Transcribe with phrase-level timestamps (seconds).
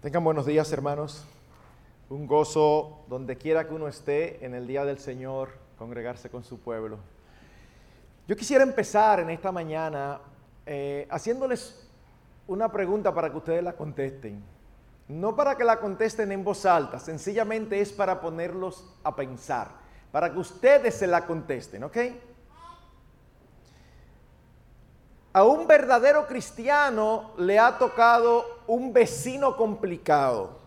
[0.00, 1.26] Tengan buenos días, hermanos.
[2.08, 6.58] Un gozo donde quiera que uno esté en el día del Señor, congregarse con su
[6.58, 6.96] pueblo.
[8.26, 10.18] Yo quisiera empezar en esta mañana
[10.64, 11.86] eh, haciéndoles
[12.46, 14.42] una pregunta para que ustedes la contesten.
[15.08, 19.68] No para que la contesten en voz alta, sencillamente es para ponerlos a pensar,
[20.10, 21.96] para que ustedes se la contesten, ¿ok?
[25.32, 30.58] A un verdadero cristiano le ha tocado un vecino complicado.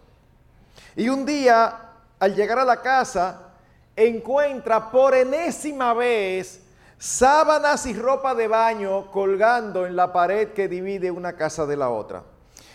[0.95, 1.79] Y un día,
[2.17, 3.53] al llegar a la casa,
[3.95, 6.61] encuentra por enésima vez
[6.97, 11.89] sábanas y ropa de baño colgando en la pared que divide una casa de la
[11.89, 12.23] otra.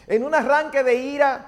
[0.06, 1.46] En un arranque de ira,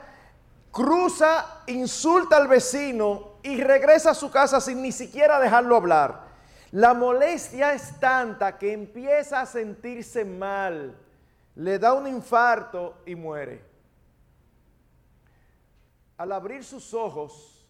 [0.72, 6.29] cruza, insulta al vecino y regresa a su casa sin ni siquiera dejarlo hablar.
[6.72, 10.96] La molestia es tanta que empieza a sentirse mal,
[11.56, 13.64] le da un infarto y muere.
[16.16, 17.66] Al abrir sus ojos,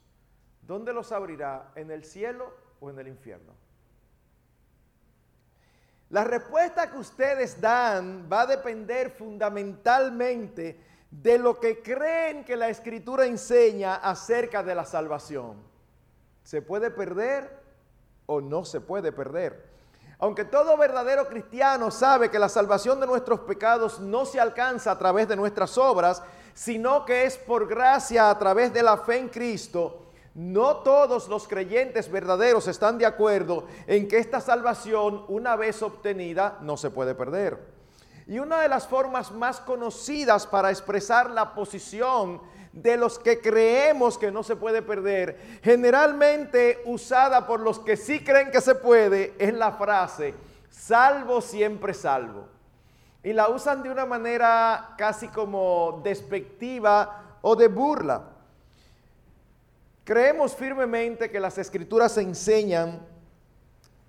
[0.61, 1.73] ¿dónde los abrirá?
[1.77, 3.55] ¿En el cielo o en el infierno?
[6.11, 10.79] La respuesta que ustedes dan va a depender fundamentalmente
[11.11, 15.57] de lo que creen que la escritura enseña acerca de la salvación.
[16.43, 17.60] ¿Se puede perder?
[18.31, 19.69] O no se puede perder.
[20.21, 24.99] Aunque todo verdadero cristiano sabe que la salvación de nuestros pecados no se alcanza a
[24.99, 26.23] través de nuestras obras,
[26.55, 31.49] sino que es por gracia a través de la fe en Cristo, no todos los
[31.49, 37.17] creyentes verdaderos están de acuerdo en que esta salvación, una vez obtenida, no se puede
[37.17, 37.59] perder.
[38.29, 42.41] Y una de las formas más conocidas para expresar la posición
[42.73, 48.23] de los que creemos que no se puede perder, generalmente usada por los que sí
[48.23, 50.35] creen que se puede, es la frase,
[50.71, 52.47] salvo siempre salvo.
[53.23, 58.23] Y la usan de una manera casi como despectiva o de burla.
[60.05, 63.07] Creemos firmemente que las escrituras enseñan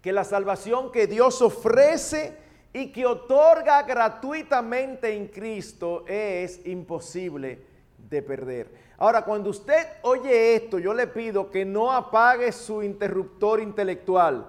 [0.02, 2.38] que la salvación que Dios ofrece
[2.74, 7.71] y que otorga gratuitamente en Cristo es imposible
[8.10, 8.72] de perder.
[8.98, 14.46] Ahora, cuando usted oye esto, yo le pido que no apague su interruptor intelectual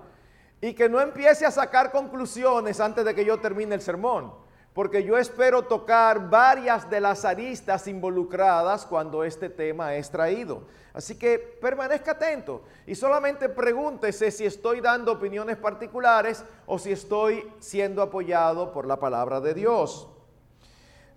[0.61, 4.33] y que no empiece a sacar conclusiones antes de que yo termine el sermón,
[4.73, 10.63] porque yo espero tocar varias de las aristas involucradas cuando este tema es traído.
[10.95, 17.51] Así que permanezca atento y solamente pregúntese si estoy dando opiniones particulares o si estoy
[17.59, 20.12] siendo apoyado por la palabra de Dios.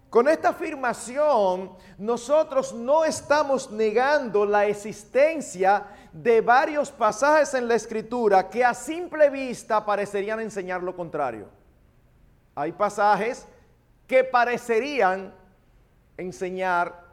[0.09, 8.49] Con esta afirmación, nosotros no estamos negando la existencia de varios pasajes en la escritura
[8.49, 11.47] que a simple vista parecerían enseñar lo contrario.
[12.55, 13.45] Hay pasajes
[14.07, 15.33] que parecerían
[16.15, 17.03] enseñar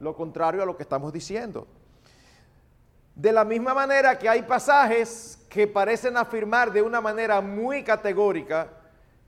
[0.00, 1.68] lo contrario a lo que estamos diciendo.
[3.14, 8.68] De la misma manera que hay pasajes que parecen afirmar de una manera muy categórica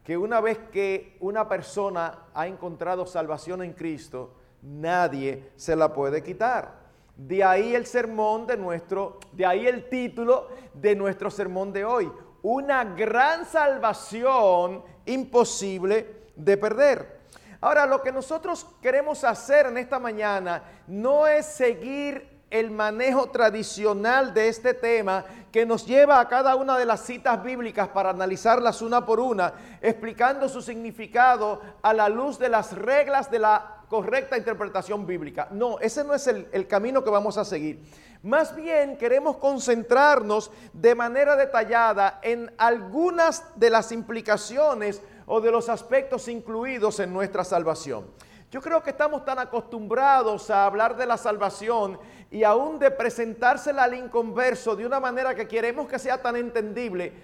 [0.05, 6.23] que una vez que una persona ha encontrado salvación en Cristo, nadie se la puede
[6.23, 6.83] quitar.
[7.17, 12.11] De ahí el sermón de nuestro, de ahí el título de nuestro sermón de hoy.
[12.43, 17.21] Una gran salvación imposible de perder.
[17.61, 24.35] Ahora, lo que nosotros queremos hacer en esta mañana no es seguir el manejo tradicional
[24.35, 28.83] de este tema que nos lleva a cada una de las citas bíblicas para analizarlas
[28.83, 34.37] una por una, explicando su significado a la luz de las reglas de la correcta
[34.37, 35.49] interpretación bíblica.
[35.51, 37.83] No, ese no es el, camino que vamos a seguir.
[38.23, 45.71] Más bien queremos concentrarnos de manera detallada en algunas de las implicaciones o de los
[45.71, 48.07] aspectos incluidos en nuestra salvación.
[48.53, 51.99] Yo creo que estamos tan acostumbrados a hablar de la salvación
[52.31, 57.15] y aún de presentársela al inconverso de una manera que queremos que sea tan entendible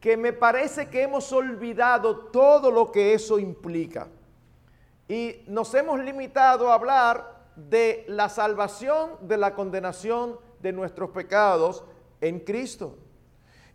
[0.00, 4.08] que me parece que hemos olvidado todo lo que eso implica.
[5.06, 11.84] Y nos hemos limitado a hablar de la salvación de la condenación de nuestros pecados
[12.22, 12.96] en Cristo.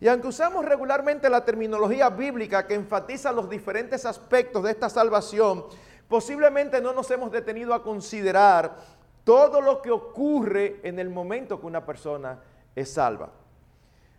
[0.00, 5.66] Y aunque usamos regularmente la terminología bíblica que enfatiza los diferentes aspectos de esta salvación,
[6.08, 8.76] posiblemente no nos hemos detenido a considerar
[9.24, 12.40] todo lo que ocurre en el momento que una persona
[12.74, 13.30] es salva.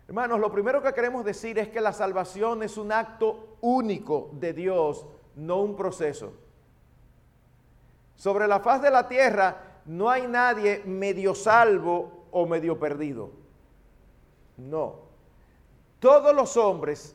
[0.08, 4.52] Hermanos, lo primero que queremos decir es que la salvación es un acto único de
[4.52, 5.04] Dios,
[5.34, 6.32] no un proceso.
[8.14, 13.30] Sobre la faz de la tierra no hay nadie medio salvo o medio perdido.
[14.56, 15.06] No.
[15.98, 17.14] Todos los hombres,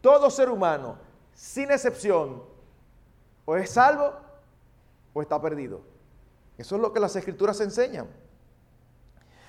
[0.00, 0.98] todo ser humano,
[1.32, 2.42] sin excepción,
[3.44, 4.12] o es salvo
[5.12, 5.80] o está perdido.
[6.58, 8.06] Eso es lo que las escrituras enseñan.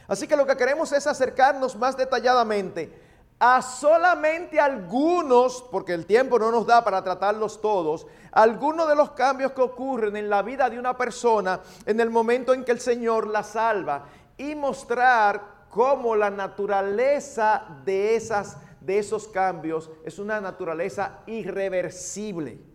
[0.07, 3.01] Así que lo que queremos es acercarnos más detalladamente
[3.39, 9.11] a solamente algunos, porque el tiempo no nos da para tratarlos todos, algunos de los
[9.11, 12.79] cambios que ocurren en la vida de una persona en el momento en que el
[12.79, 14.05] Señor la salva
[14.37, 22.72] y mostrar cómo la naturaleza de, esas, de esos cambios es una naturaleza irreversible.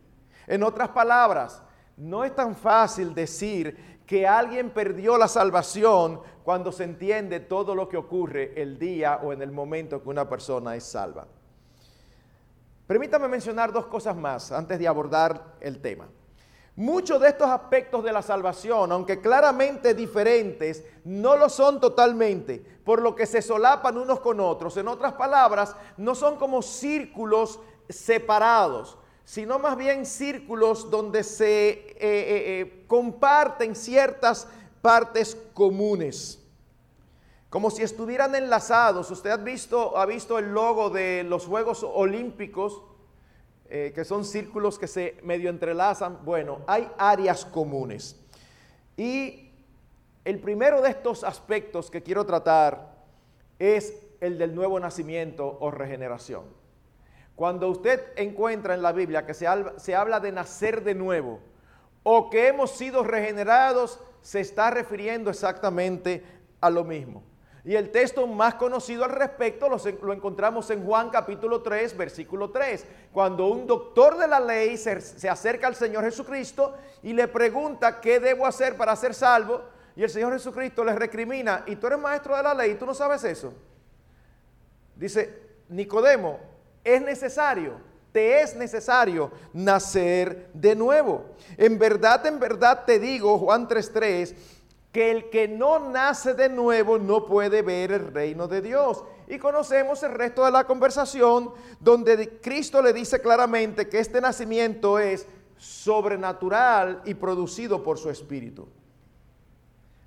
[0.48, 1.62] En otras palabras,
[1.96, 7.88] no es tan fácil decir que alguien perdió la salvación cuando se entiende todo lo
[7.88, 11.26] que ocurre el día o en el momento que una persona es salva.
[12.86, 16.08] Permítame mencionar dos cosas más antes de abordar el tema.
[16.74, 23.02] Muchos de estos aspectos de la salvación, aunque claramente diferentes, no lo son totalmente, por
[23.02, 24.76] lo que se solapan unos con otros.
[24.78, 28.96] En otras palabras, no son como círculos separados,
[29.28, 34.48] sino más bien círculos donde se eh, eh, eh, comparten ciertas
[34.80, 36.42] partes comunes.
[37.50, 39.10] Como si estuvieran enlazados.
[39.10, 42.82] Usted ha visto, ha visto el logo de los Juegos Olímpicos,
[43.68, 46.24] que son círculos que se medio entrelazan.
[46.24, 48.16] Bueno, hay áreas comunes.
[48.96, 49.50] Y
[50.24, 52.96] el primero de estos aspectos que quiero tratar
[53.58, 53.92] es
[54.22, 56.57] el del nuevo nacimiento o regeneración.
[57.38, 61.38] Cuando usted encuentra en la Biblia que se habla, de nacer de nuevo
[62.02, 66.24] o que hemos sido regenerados, se está refiriendo exactamente
[66.60, 67.22] a lo mismo.
[67.64, 72.50] Y el texto más conocido al respecto lo, lo, encontramos en Juan capítulo 3, versículo
[72.50, 76.74] 3, cuando un doctor de la ley se, se, acerca al Señor Jesucristo
[77.04, 79.62] y le pregunta qué debo hacer para ser salvo.
[79.94, 82.94] Y el Señor Jesucristo le recrimina, y tú eres maestro de la ley, tú no
[82.94, 83.54] sabes eso.
[84.96, 87.74] Dice, Nicodemo, es necesario,
[88.12, 91.26] te es necesario nacer de nuevo.
[91.56, 94.34] En verdad, en verdad te digo, Juan 3:3,
[94.92, 99.04] que el que no nace de nuevo no puede ver el reino de Dios.
[99.28, 104.98] Y conocemos el resto de la conversación donde Cristo le dice claramente que este nacimiento
[104.98, 105.26] es
[105.58, 108.68] sobrenatural y producido por su espíritu.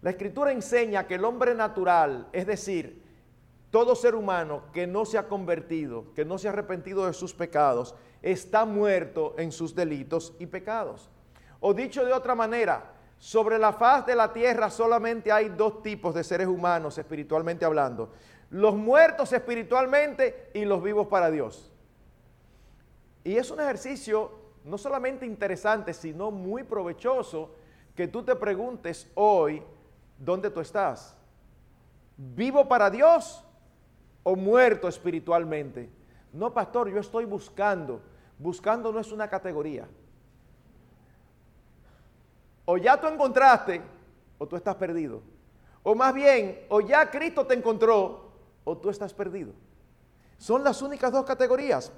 [0.01, 3.00] La escritura enseña que el hombre natural, es decir,
[3.71, 7.33] todo ser humano que no se ha convertido, que no se ha arrepentido de sus
[7.33, 11.09] pecados, está muerto en sus delitos y pecados.
[11.61, 16.13] O dicho de otra manera, sobre la faz de la tierra solamente hay dos tipos
[16.13, 18.11] de seres humanos espiritualmente hablando.
[18.49, 21.71] Los muertos espiritualmente y los vivos para Dios.
[23.23, 24.31] Y es un ejercicio
[24.65, 27.55] no solamente interesante, sino muy provechoso
[27.95, 29.63] que tú te preguntes hoy,
[30.17, 31.17] ¿dónde tú estás?
[32.17, 33.45] ¿Vivo para Dios
[34.23, 35.89] o muerto espiritualmente.
[36.33, 38.01] No, pastor, yo estoy buscando.
[38.37, 39.87] Buscando no es una categoría.
[42.65, 43.81] O ya tú encontraste
[44.37, 45.21] o tú estás perdido.
[45.83, 48.31] O más bien, o ya Cristo te encontró
[48.63, 49.53] o tú estás perdido.
[50.37, 51.91] Son las únicas dos categorías.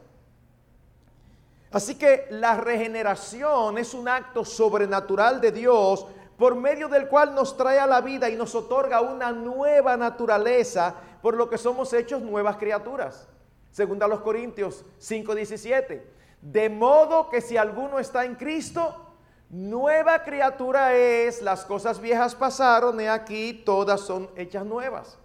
[1.71, 6.05] Así que la regeneración es un acto sobrenatural de Dios
[6.37, 10.95] por medio del cual nos trae a la vida y nos otorga una nueva naturaleza
[11.21, 13.27] por lo que somos hechos nuevas criaturas.
[13.71, 16.03] Segunda a los Corintios 5:17.
[16.41, 19.15] De modo que si alguno está en Cristo,
[19.49, 25.17] nueva criatura es, las cosas viejas pasaron, y aquí todas son hechas nuevas.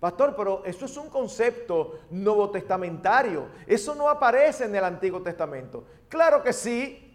[0.00, 3.46] Pastor, pero eso es un concepto nuevo testamentario.
[3.66, 5.84] Eso no aparece en el Antiguo Testamento.
[6.08, 7.09] Claro que sí,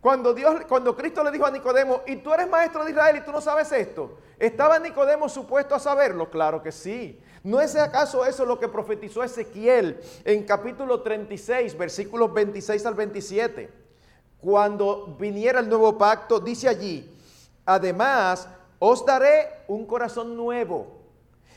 [0.00, 3.24] cuando, Dios, cuando Cristo le dijo a Nicodemo, y tú eres maestro de Israel y
[3.24, 6.30] tú no sabes esto, ¿estaba Nicodemo supuesto a saberlo?
[6.30, 7.20] Claro que sí.
[7.42, 13.70] ¿No es acaso eso lo que profetizó Ezequiel en capítulo 36, versículos 26 al 27?
[14.40, 17.14] Cuando viniera el nuevo pacto, dice allí,
[17.66, 21.00] además os daré un corazón nuevo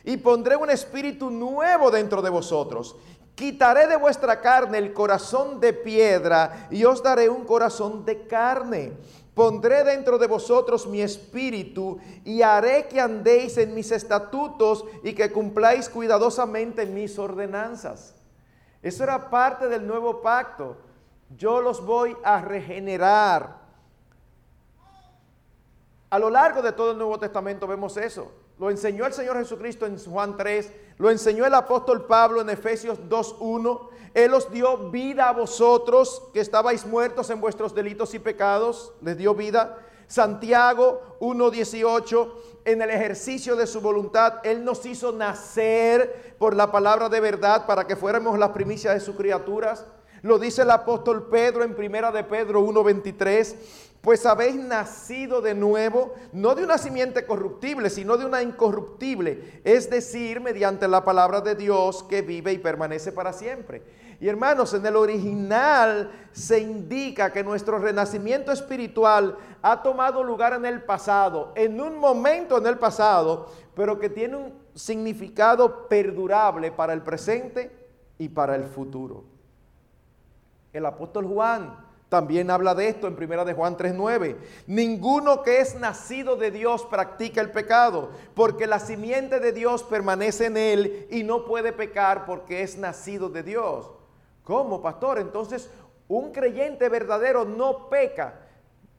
[0.03, 2.97] y pondré un espíritu nuevo dentro de vosotros
[3.35, 8.93] Quitaré de vuestra carne el corazón de piedra y os daré un corazón de carne.
[9.33, 15.31] Pondré dentro de vosotros mi espíritu y haré que andéis en mis estatutos y que
[15.31, 18.13] cumpláis cuidadosamente mis ordenanzas.
[18.83, 20.77] Eso era parte del nuevo pacto.
[21.35, 23.63] Yo los voy a regenerar.
[26.11, 28.31] A lo largo de todo el Nuevo Testamento vemos eso.
[28.59, 32.99] Lo enseñó el Señor Jesucristo en Juan 3, lo enseñó el apóstol Pablo en Efesios
[33.09, 33.89] 2.1.
[34.13, 39.17] Él os dio vida a vosotros que estabais muertos en vuestros delitos y pecados, les
[39.17, 39.79] dio vida.
[40.07, 42.31] Santiago 1.18,
[42.65, 47.65] en el ejercicio de su voluntad, Él nos hizo nacer por la palabra de verdad
[47.65, 49.85] para que fuéramos las primicias de sus criaturas.
[50.23, 53.57] Lo dice el apóstol Pedro en primera de Pedro 1:23,
[53.99, 59.89] pues habéis nacido de nuevo, no de una simiente corruptible, sino de una incorruptible, es
[59.89, 63.83] decir, mediante la palabra de Dios que vive y permanece para siempre.
[64.21, 70.65] Y hermanos, en el original se indica que nuestro renacimiento espiritual ha tomado lugar en
[70.65, 76.93] el pasado, en un momento en el pasado, pero que tiene un significado perdurable para
[76.93, 77.75] el presente
[78.17, 79.32] y para el futuro.
[80.73, 81.77] El apóstol Juan
[82.09, 84.35] también habla de esto en primera de Juan 3:9.
[84.67, 90.47] Ninguno que es nacido de Dios practica el pecado, porque la simiente de Dios permanece
[90.47, 93.89] en él y no puede pecar porque es nacido de Dios.
[94.43, 95.19] ¿Cómo, pastor?
[95.19, 95.71] Entonces,
[96.07, 98.41] un creyente verdadero no peca.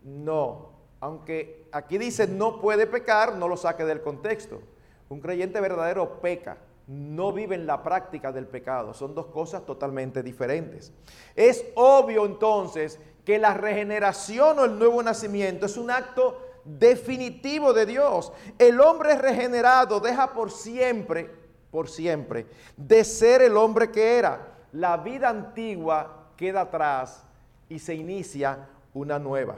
[0.03, 4.61] No, aunque aquí dice no puede pecar, no lo saque del contexto.
[5.09, 8.93] Un creyente verdadero peca no vive en la práctica del pecado.
[8.93, 10.93] Son dos cosas totalmente diferentes.
[11.35, 17.87] Es obvio entonces que la regeneración o el nuevo nacimiento es un acto definitivo de
[17.87, 18.33] Dios.
[18.59, 21.31] El hombre regenerado deja por siempre,
[21.71, 24.55] por siempre, de ser el hombre que era.
[24.73, 27.25] La vida antigua queda atrás
[27.69, 29.57] y se inicia una nueva.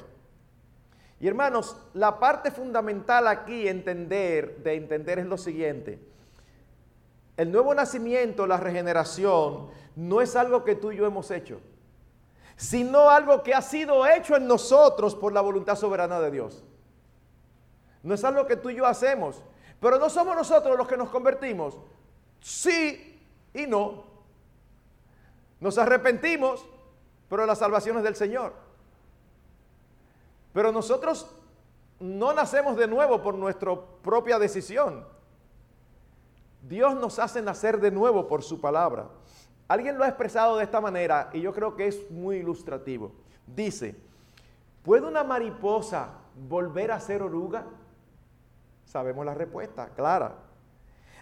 [1.18, 5.98] Y hermanos, la parte fundamental aquí entender, de entender es lo siguiente.
[7.36, 11.60] El nuevo nacimiento, la regeneración, no es algo que tú y yo hemos hecho,
[12.56, 16.64] sino algo que ha sido hecho en nosotros por la voluntad soberana de Dios.
[18.02, 19.42] No es algo que tú y yo hacemos,
[19.80, 21.76] pero no somos nosotros los que nos convertimos.
[22.40, 23.20] Sí
[23.52, 24.04] y no.
[25.60, 26.64] Nos arrepentimos,
[27.28, 28.54] pero la salvación es del Señor.
[30.52, 31.30] Pero nosotros
[32.00, 35.15] no nacemos de nuevo por nuestra propia decisión.
[36.68, 39.08] Dios nos hace nacer de nuevo por su palabra.
[39.68, 43.12] Alguien lo ha expresado de esta manera y yo creo que es muy ilustrativo.
[43.46, 43.94] Dice,
[44.82, 46.08] ¿puede una mariposa
[46.48, 47.64] volver a ser oruga?
[48.84, 50.34] Sabemos la respuesta, clara.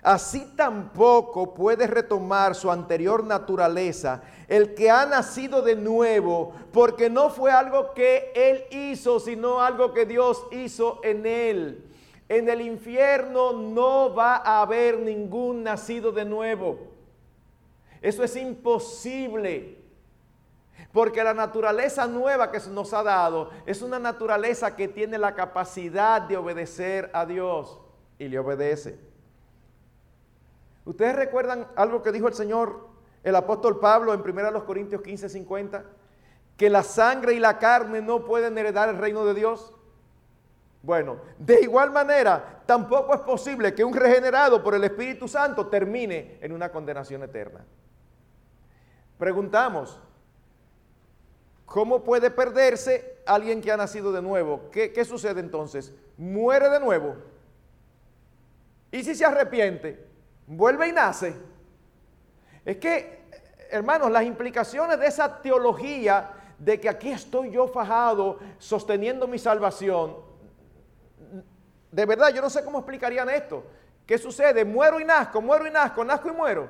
[0.02, 7.30] Así tampoco puede retomar su anterior naturaleza el que ha nacido de nuevo, porque no
[7.30, 11.93] fue algo que él hizo, sino algo que Dios hizo en él.
[12.28, 16.78] En el infierno no va a haber ningún nacido de nuevo.
[18.00, 19.84] Eso es imposible.
[20.92, 26.22] Porque la naturaleza nueva que nos ha dado es una naturaleza que tiene la capacidad
[26.22, 27.80] de obedecer a Dios
[28.18, 28.98] y le obedece.
[30.84, 32.88] ¿Ustedes recuerdan algo que dijo el Señor,
[33.22, 35.84] el apóstol Pablo en 1 Corintios 15, 50?
[36.56, 39.74] Que la sangre y la carne no pueden heredar el reino de Dios.
[40.84, 46.36] Bueno, de igual manera, tampoco es posible que un regenerado por el Espíritu Santo termine
[46.42, 47.64] en una condenación eterna.
[49.16, 49.98] Preguntamos,
[51.64, 54.68] ¿cómo puede perderse alguien que ha nacido de nuevo?
[54.70, 55.94] ¿Qué, sucede entonces?
[56.18, 57.16] ¿Muere de nuevo?
[58.92, 60.06] ¿Y si se arrepiente?
[60.46, 61.34] ¿Vuelve y nace?
[62.62, 63.24] Es que,
[63.70, 70.23] hermanos, las implicaciones de esa teología de que aquí estoy yo fajado sosteniendo mi salvación,
[71.94, 73.62] de verdad, yo no sé cómo explicarían esto.
[74.04, 74.64] ¿Qué sucede?
[74.64, 76.68] Muero y nazco, muero y nazco, nazco y muero.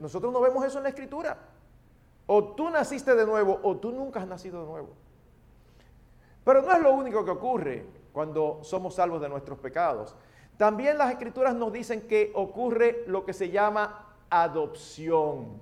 [0.00, 1.38] Nosotros no vemos eso en la escritura.
[2.26, 4.88] O tú naciste de nuevo o tú nunca has nacido de nuevo.
[6.44, 10.16] Pero no es lo único que ocurre cuando somos salvos de nuestros pecados.
[10.56, 15.60] También las escrituras nos dicen que ocurre lo que se llama adopción.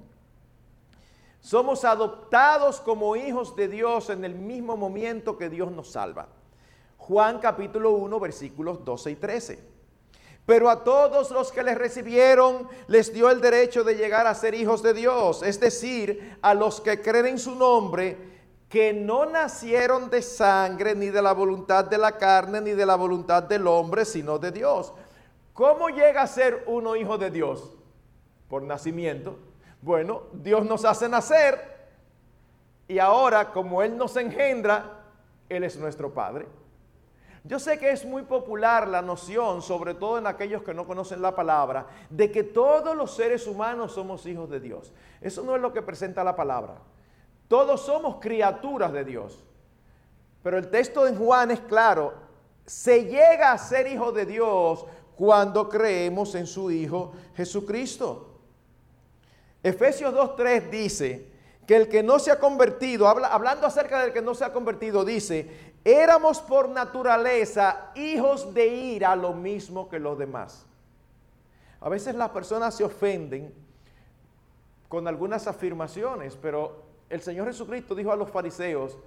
[1.41, 6.29] Somos adoptados como hijos de Dios en el mismo momento que Dios nos salva.
[7.09, 9.59] Juan capítulo 1 versículos 12 y 13.
[10.45, 14.55] Pero a todos los que les recibieron les dio el derecho de llegar a ser
[14.55, 18.17] hijos de Dios, es decir, a los que creen en su nombre,
[18.69, 22.97] que no nacieron de sangre, ni de la voluntad de la carne, ni de la
[22.97, 24.93] voluntad del hombre, sino de Dios.
[25.55, 27.75] ¿Cómo llega a ser uno hijo de Dios?
[28.51, 29.39] Por nacimiento.
[29.81, 31.59] Bueno, Dios nos hace nacer
[32.87, 35.05] y ahora como Él nos engendra,
[35.49, 36.47] Él es nuestro Padre.
[37.49, 41.23] Yo sé que es muy popular la noción, sobre todo en aquellos que no conocen
[41.23, 44.93] la palabra, de que todos los seres humanos somos hijos de Dios.
[45.23, 46.75] Eso no es lo que presenta la palabra.
[47.49, 49.43] Todos somos criaturas de Dios.
[50.43, 52.13] Pero el texto de Juan es claro.
[52.67, 54.85] Se llega a ser hijo de Dios
[55.17, 58.29] cuando creemos en su Hijo Jesucristo.
[59.63, 61.33] Efesios 2.3 dice
[61.67, 65.05] que el que no se ha convertido, hablando acerca del que no se ha convertido,
[65.05, 70.67] dice, éramos por naturaleza hijos de ira lo mismo que los demás.
[71.81, 73.55] A veces las personas se ofenden
[74.89, 78.99] con algunas afirmaciones, pero el Señor Jesucristo dijo a los fariseos,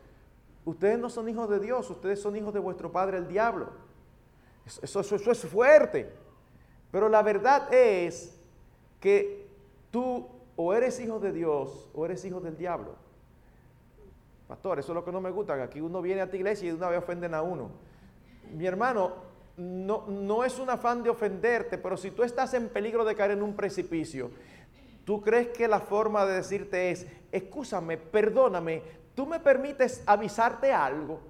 [0.66, 3.70] ustedes no son hijos de Dios, ustedes son hijos de vuestro padre el diablo.
[4.66, 6.12] Eso, es fuerte.
[6.92, 8.38] Pero la verdad es
[9.00, 9.48] que
[9.92, 12.96] tú o eres hijo de Dios o eres hijo del diablo.
[14.52, 16.68] Pastor, eso es lo que no me gusta, que aquí uno viene a tu iglesia
[16.68, 17.72] y de una vez ofenden a uno.
[18.52, 19.14] Mi hermano,
[19.56, 23.32] no, no es un afán de ofenderte, pero si tú estás en peligro de caer
[23.32, 24.30] en un precipicio,
[25.06, 28.84] tú crees que la forma de decirte es, escúchame, perdóname,
[29.16, 31.22] tú me permites avisarte algo.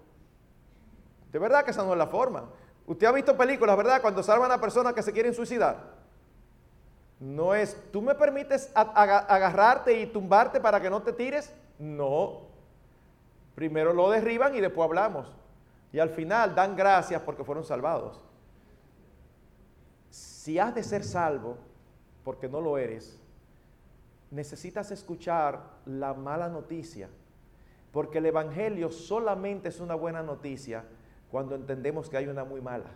[1.31, 2.49] De verdad que esa no es la forma.
[2.87, 4.01] Usted ha visto películas, ¿verdad?
[4.01, 5.77] Cuando salvan a personas que se quieren suicidar.
[7.19, 11.53] No es, ¿tú me permites agarrarte y tumbarte para que no te tires?
[11.77, 12.49] No.
[13.61, 15.31] Primero lo derriban y después hablamos.
[15.93, 18.19] Y al final dan gracias porque fueron salvados.
[20.09, 21.59] Si has de ser salvo,
[22.23, 23.19] porque no lo eres,
[24.31, 27.07] necesitas escuchar la mala noticia.
[27.91, 30.83] Porque el Evangelio solamente es una buena noticia
[31.29, 32.89] cuando entendemos que hay una muy mala.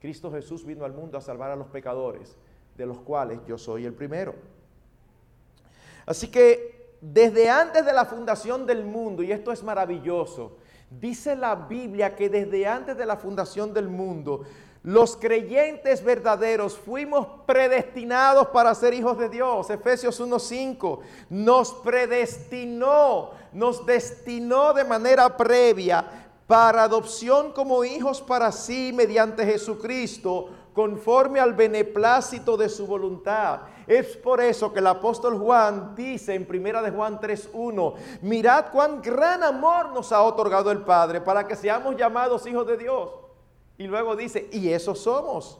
[0.00, 2.38] Cristo Jesús vino al mundo a salvar a los pecadores,
[2.74, 4.34] de los cuales yo soy el primero.
[6.06, 6.69] Así que
[7.00, 10.56] desde antes de la fundación del mundo, y esto es maravilloso,
[10.90, 14.44] dice la Biblia que desde antes de la fundación del mundo,
[14.82, 19.68] los creyentes verdaderos fuimos predestinados para ser hijos de Dios.
[19.68, 28.90] Efesios 1.5 nos predestinó, nos destinó de manera previa para adopción como hijos para sí
[28.94, 33.60] mediante Jesucristo, conforme al beneplácito de su voluntad.
[33.86, 39.02] Es por eso que el apóstol Juan dice en primera de Juan 3:1, mirad cuán
[39.02, 43.10] gran amor nos ha otorgado el Padre para que seamos llamados hijos de Dios.
[43.78, 45.58] Y luego dice, y eso somos.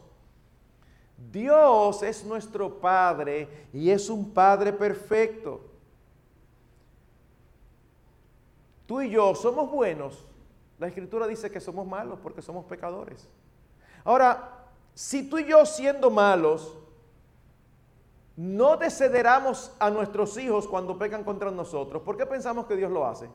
[1.31, 5.61] Dios es nuestro Padre y es un Padre perfecto.
[8.87, 10.27] Tú y yo somos buenos
[10.81, 13.29] la escritura dice que somos malos porque somos pecadores.
[14.03, 14.60] Ahora,
[15.00, 16.76] si tú y yo siendo malos,
[18.36, 23.06] no descederamos a nuestros hijos cuando pecan contra nosotros, ¿por qué pensamos que Dios lo
[23.06, 23.30] hace?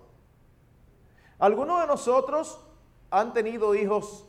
[1.39, 2.63] Algunos de nosotros
[3.09, 4.27] han tenido hijos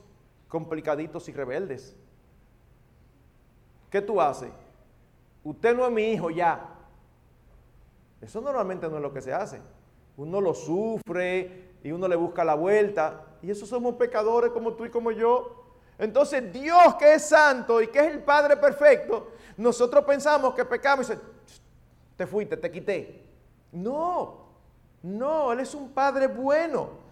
[0.49, 1.95] complicaditos y rebeldes.
[3.91, 4.51] ¿Qué tú haces?
[5.45, 6.75] Usted no es mi hijo ya.
[8.23, 9.61] Eso normalmente no es lo que se hace.
[10.17, 13.27] Uno lo sufre, y uno le busca la vuelta.
[13.43, 15.66] Y esos somos pecadores como tú y como yo.
[15.99, 21.09] Entonces Dios que es santo y que es el Padre perfecto, nosotros pensamos que pecamos
[21.09, 21.25] y dice,
[22.17, 23.23] te fuiste, te quité.
[23.73, 24.47] No,
[25.03, 27.07] no, Él es un Padre bueno.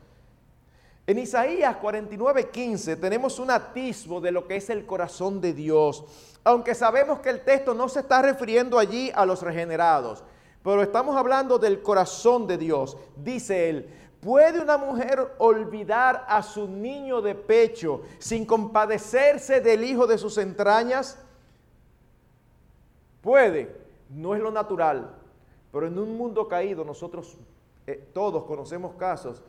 [1.07, 6.05] En Isaías 49, 15 tenemos un atisbo de lo que es el corazón de Dios.
[6.44, 10.25] Aunque sabemos que el texto no se está refiriendo allí a los regenerados,
[10.62, 12.97] pero estamos hablando del corazón de Dios.
[13.16, 20.06] Dice él, ¿Puede una mujer olvidar a su niño de pecho sin compadecerse del hijo
[20.06, 21.22] de sus entrañas?
[23.20, 23.76] Puede,
[24.08, 25.14] no es lo natural,
[25.70, 27.37] pero en un mundo caído nosotros
[27.87, 29.42] eh, todos conocemos casos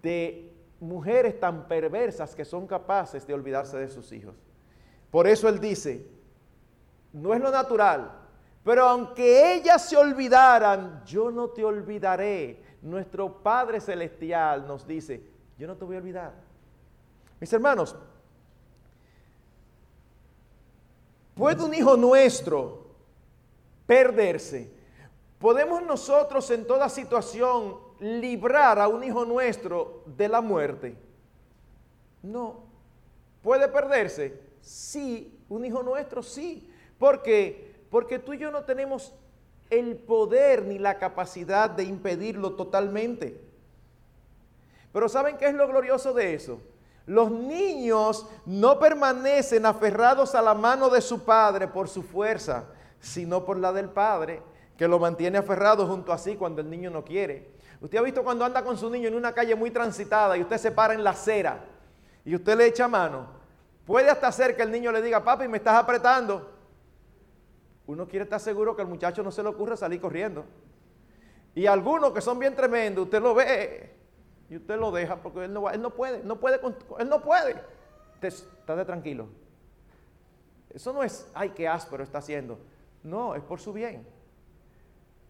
[0.00, 4.36] de mujeres tan perversas que son capaces de olvidarse de sus hijos.
[5.10, 6.06] Por eso él dice,
[7.12, 8.10] no es lo natural,
[8.64, 15.22] pero aunque ellas se olvidaran, yo no te olvidaré nuestro Padre Celestial nos dice,
[15.58, 16.32] yo no te voy a olvidar.
[17.40, 17.96] Mis hermanos,
[21.34, 22.86] ¿puede un hijo nuestro
[23.86, 24.72] perderse?
[25.38, 30.96] ¿Podemos nosotros en toda situación librar a un hijo nuestro de la muerte?
[32.22, 32.64] No.
[33.42, 34.40] ¿Puede perderse?
[34.60, 36.68] Sí, un hijo nuestro sí.
[36.98, 37.76] ¿Por qué?
[37.90, 39.14] Porque tú y yo no tenemos
[39.70, 43.40] el poder ni la capacidad de impedirlo totalmente.
[44.92, 46.60] Pero ¿saben qué es lo glorioso de eso?
[47.06, 52.64] Los niños no permanecen aferrados a la mano de su padre por su fuerza,
[53.00, 54.42] sino por la del padre,
[54.76, 57.50] que lo mantiene aferrado junto a sí cuando el niño no quiere.
[57.80, 60.58] Usted ha visto cuando anda con su niño en una calle muy transitada y usted
[60.58, 61.64] se para en la acera
[62.24, 63.26] y usted le echa mano.
[63.86, 66.57] Puede hasta hacer que el niño le diga, papi, me estás apretando
[67.88, 70.44] uno quiere estar seguro que al muchacho no se le ocurre salir corriendo.
[71.54, 73.94] Y algunos que son bien tremendos, usted lo ve
[74.50, 76.60] y usted lo deja porque él no, él no puede, no puede,
[76.98, 77.56] él no puede.
[78.20, 79.28] Está de tranquilo.
[80.68, 82.58] Eso no es, ay, qué áspero está haciendo.
[83.02, 84.06] No, es por su bien.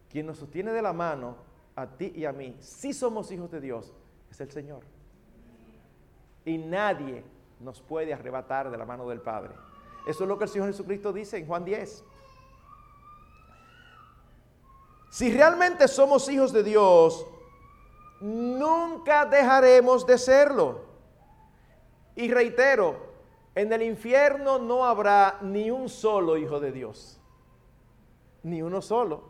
[0.09, 1.37] Quien nos sostiene de la mano,
[1.77, 3.93] a ti y a mí, si somos hijos de Dios,
[4.29, 4.81] es el Señor.
[6.43, 7.23] Y nadie
[7.61, 9.53] nos puede arrebatar de la mano del Padre.
[10.05, 12.03] Eso es lo que el Señor Jesucristo dice en Juan 10.
[15.09, 17.25] Si realmente somos hijos de Dios,
[18.21, 20.81] nunca dejaremos de serlo.
[22.15, 23.09] Y reitero,
[23.55, 27.19] en el infierno no habrá ni un solo hijo de Dios.
[28.43, 29.29] Ni uno solo.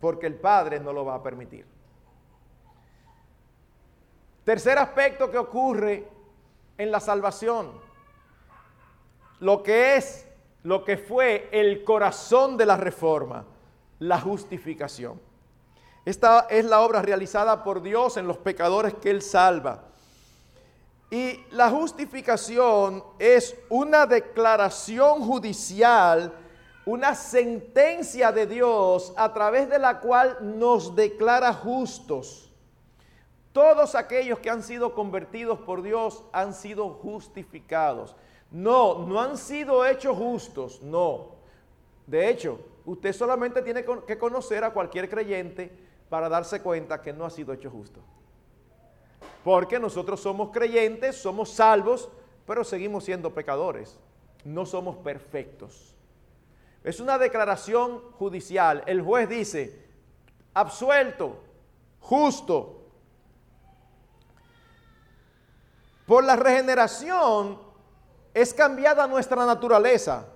[0.00, 1.66] Porque el Padre no lo va a permitir.
[4.44, 6.08] Tercer aspecto que ocurre
[6.78, 7.72] en la salvación.
[9.40, 10.28] Lo que es,
[10.62, 13.44] lo que fue el corazón de la reforma,
[14.08, 15.20] la justificación.
[16.04, 19.84] Esta es la obra realizada por Dios en los pecadores que Él salva.
[21.10, 26.34] Y la justificación es una declaración judicial,
[26.84, 32.52] una sentencia de Dios a través de la cual nos declara justos.
[33.52, 38.14] Todos aquellos que han sido convertidos por Dios han sido justificados.
[38.50, 41.36] No, no han sido hechos justos, no.
[42.06, 45.70] De hecho, usted solamente tiene que conocer a cualquier creyente
[46.08, 48.00] para darse cuenta que no ha sido hecho justo.
[49.42, 52.08] Porque nosotros somos creyentes, somos salvos,
[52.46, 53.98] pero seguimos siendo pecadores.
[54.44, 55.94] No somos perfectos.
[56.82, 58.82] Es una declaración judicial.
[58.86, 59.84] El juez dice,
[60.52, 61.42] absuelto,
[62.00, 62.82] justo.
[66.06, 67.58] Por la regeneración
[68.34, 70.28] es cambiada nuestra naturaleza.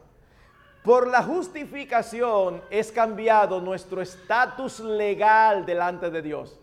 [0.82, 6.58] Por la justificación es cambiado nuestro estatus legal delante de Dios.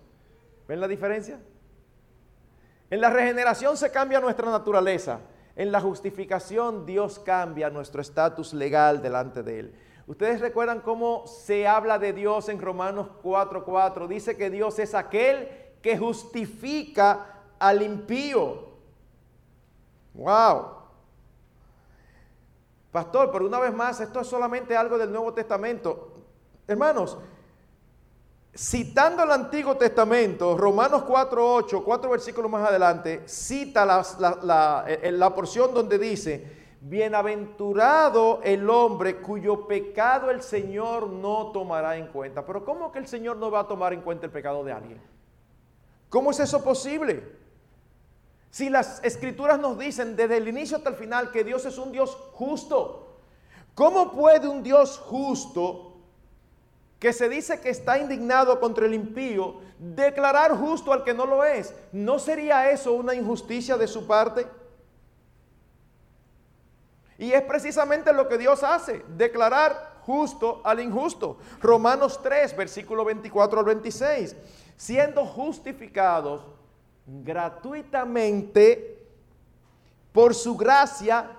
[0.67, 1.39] ¿Ven la diferencia?
[2.89, 5.19] En la regeneración se cambia nuestra naturaleza.
[5.55, 9.75] En la justificación Dios cambia nuestro estatus legal delante de Él.
[10.07, 14.07] Ustedes recuerdan cómo se habla de Dios en Romanos 4:4.
[14.07, 15.49] Dice que Dios es aquel
[15.81, 18.69] que justifica al impío.
[20.13, 20.74] ¡Wow!
[22.95, 26.13] Pastor, pero una vez más, esto es solamente algo del Nuevo Testamento.
[26.65, 27.17] Hermanos,
[28.55, 34.01] citando el Antiguo Testamento, Romanos 4.8, cuatro versículos más adelante, cita la,
[35.11, 42.45] la, porción donde dice, bienaventurado el hombre cuyo pecado el Señor no tomará en cuenta.
[42.45, 45.01] Pero ¿cómo que el Señor no va a tomar en cuenta el pecado de alguien?
[46.07, 47.44] ¿Cómo es eso posible?
[48.55, 51.91] Si las escrituras nos dicen desde el inicio hasta el final que Dios es un
[51.91, 53.17] Dios justo,
[53.73, 55.97] ¿cómo puede un Dios justo
[56.97, 61.43] que se dice que está indignado contra el impío, declarar justo al que no lo
[61.43, 61.75] es.
[61.91, 64.47] ¿No sería eso una injusticia de su parte?
[67.17, 71.39] Y es precisamente lo que Dios hace, declarar justo al injusto.
[71.61, 74.33] Romanos 3, versículo 24 al 26.
[74.77, 76.54] Siendo justificados
[77.05, 79.05] gratuitamente
[80.11, 81.29] por su gracia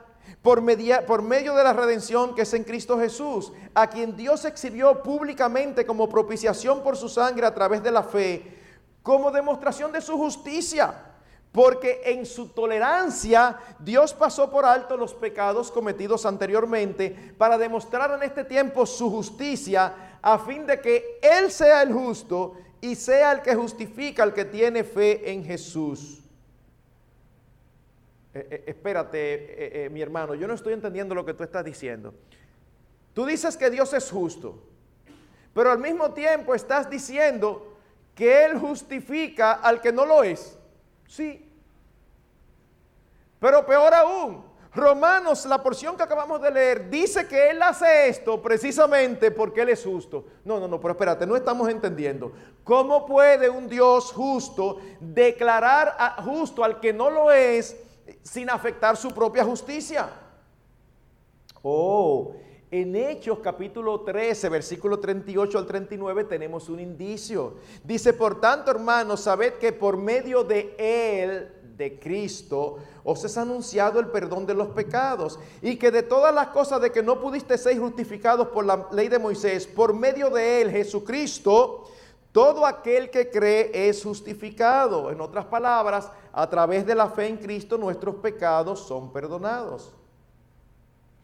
[0.43, 0.63] por,
[1.07, 5.87] por, medio de la redención que es en Cristo Jesús, a quien Dios exhibió públicamente
[5.87, 8.59] como propiciación por su sangre a través de la fe,
[9.03, 10.95] como demostración de su justicia,
[11.53, 18.23] porque en su tolerancia Dios pasó por alto los pecados cometidos anteriormente para demostrar en
[18.23, 22.55] este tiempo su justicia, a fin de que Él sea el justo
[22.87, 26.23] y sea el que justifica al que tiene fe en Jesús.
[28.33, 32.15] Eh, eh, espérate, eh, mi hermano, yo no estoy entendiendo lo que tú estás diciendo.
[33.13, 34.63] Tú dices que Dios es justo,
[35.53, 37.77] pero al mismo tiempo estás diciendo
[38.15, 40.57] que Él justifica al que no lo es.
[41.09, 41.45] Sí.
[43.41, 44.45] Pero peor aún,
[44.77, 49.71] Romanos, la porción que acabamos de leer, dice que Él hace esto precisamente porque Él
[49.71, 50.27] es justo.
[50.45, 52.33] No, no, no, pero espérate, no estamos entendiendo.
[52.63, 57.77] ¿Cómo puede un Dios justo declarar justo al que no lo es
[58.23, 60.09] sin afectar su propia justicia.
[61.63, 62.35] Oh,
[62.71, 67.55] en Hechos capítulo 13, versículo 38 al 39 tenemos un indicio.
[67.85, 74.01] Dice, por tanto, hermanos, sabed que por medio de Él, de Cristo, os es anunciado
[74.01, 77.59] el perdón de los pecados y que de todas las cosas de que no pudiste
[77.59, 81.85] ser justificados por la ley de Moisés, por medio de Él, Jesucristo,
[82.33, 85.11] todo aquel que cree es justificado.
[85.11, 89.93] En otras palabras, a través de la fe en Cristo nuestros pecados son perdonados.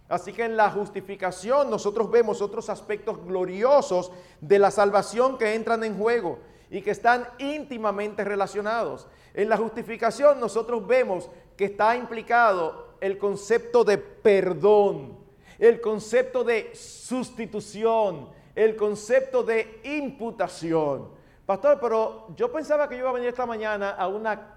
[0.08, 4.12] Así que en la justificación nosotros vemos otros aspectos gloriosos
[4.42, 6.38] de la salvación que entran en juego
[6.70, 9.06] y que están íntimamente relacionados.
[9.34, 15.18] En la justificación nosotros vemos que está implicado el concepto de perdón,
[15.58, 21.08] el concepto de sustitución, el concepto de imputación.
[21.46, 24.56] Pastor, pero yo pensaba que yo iba a venir esta mañana a una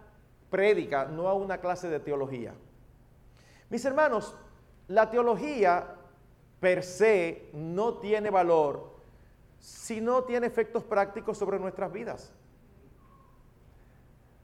[0.49, 2.53] prédica, no a una clase de teología.
[3.69, 4.35] Mis hermanos,
[4.87, 5.95] la teología
[6.59, 8.95] per se no tiene valor
[9.59, 12.31] si no tiene efectos prácticos sobre nuestras vidas?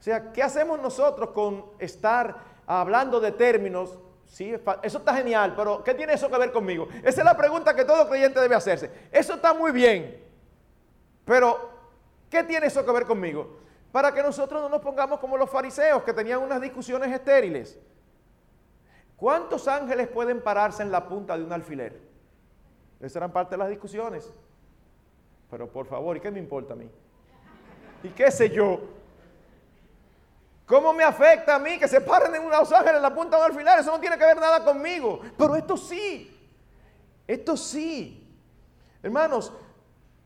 [0.02, 2.36] O sea, ¿qué hacemos nosotros con estar
[2.66, 4.00] hablando de términos?
[4.26, 6.88] Sí, eso está genial, pero ¿qué tiene eso que ver conmigo?
[7.04, 8.90] Esa es la pregunta que todo creyente debe hacerse.
[9.12, 10.20] Eso está muy bien,
[11.24, 11.70] pero
[12.32, 13.60] ¿qué tiene eso que ver conmigo?
[13.92, 17.78] Para que nosotros no nos pongamos como los fariseos que tenían unas discusiones estériles.
[19.16, 22.02] ¿Cuántos ángeles pueden pararse en la punta de un alfiler?
[23.00, 24.34] Esas eran parte de las discusiones.
[25.52, 26.90] Pero por favor, ¿y qué me importa a mí?
[28.02, 28.80] ¿Y qué sé yo?
[30.72, 33.44] ¿Cómo me afecta a mí que se paren en unos ángeles en la punta un
[33.44, 33.80] alfiler?
[33.80, 35.20] Eso no tiene que ver nada conmigo.
[35.38, 36.34] Pero esto sí.
[37.28, 38.26] Esto sí.
[39.04, 39.52] Hermanos,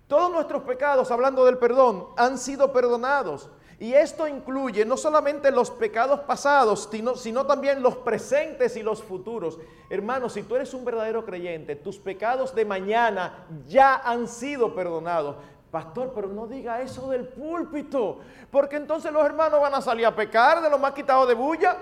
[0.05, 3.49] todos nuestros pecados, hablando del perdón, han sido perdonados.
[3.79, 9.58] Y esto incluye no solamente los pecados pasados, sino, también los presentes y los futuros.
[9.89, 15.38] Hermanos, si tú eres un verdadero creyente, tus pecados de mañana ya han sido perdonados.
[15.75, 20.15] Pastor, pero no diga eso del púlpito, porque entonces los hermanos van a salir a
[20.15, 21.75] pecar de lo más quitado de bulla.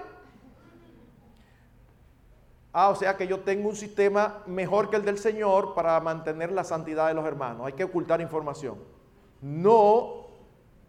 [2.72, 6.52] Ah, o sea que yo tengo un sistema mejor que el del Señor para mantener
[6.52, 7.68] la santidad de los hermanos.
[7.68, 8.80] Hay que ocultar información.
[9.42, 10.26] No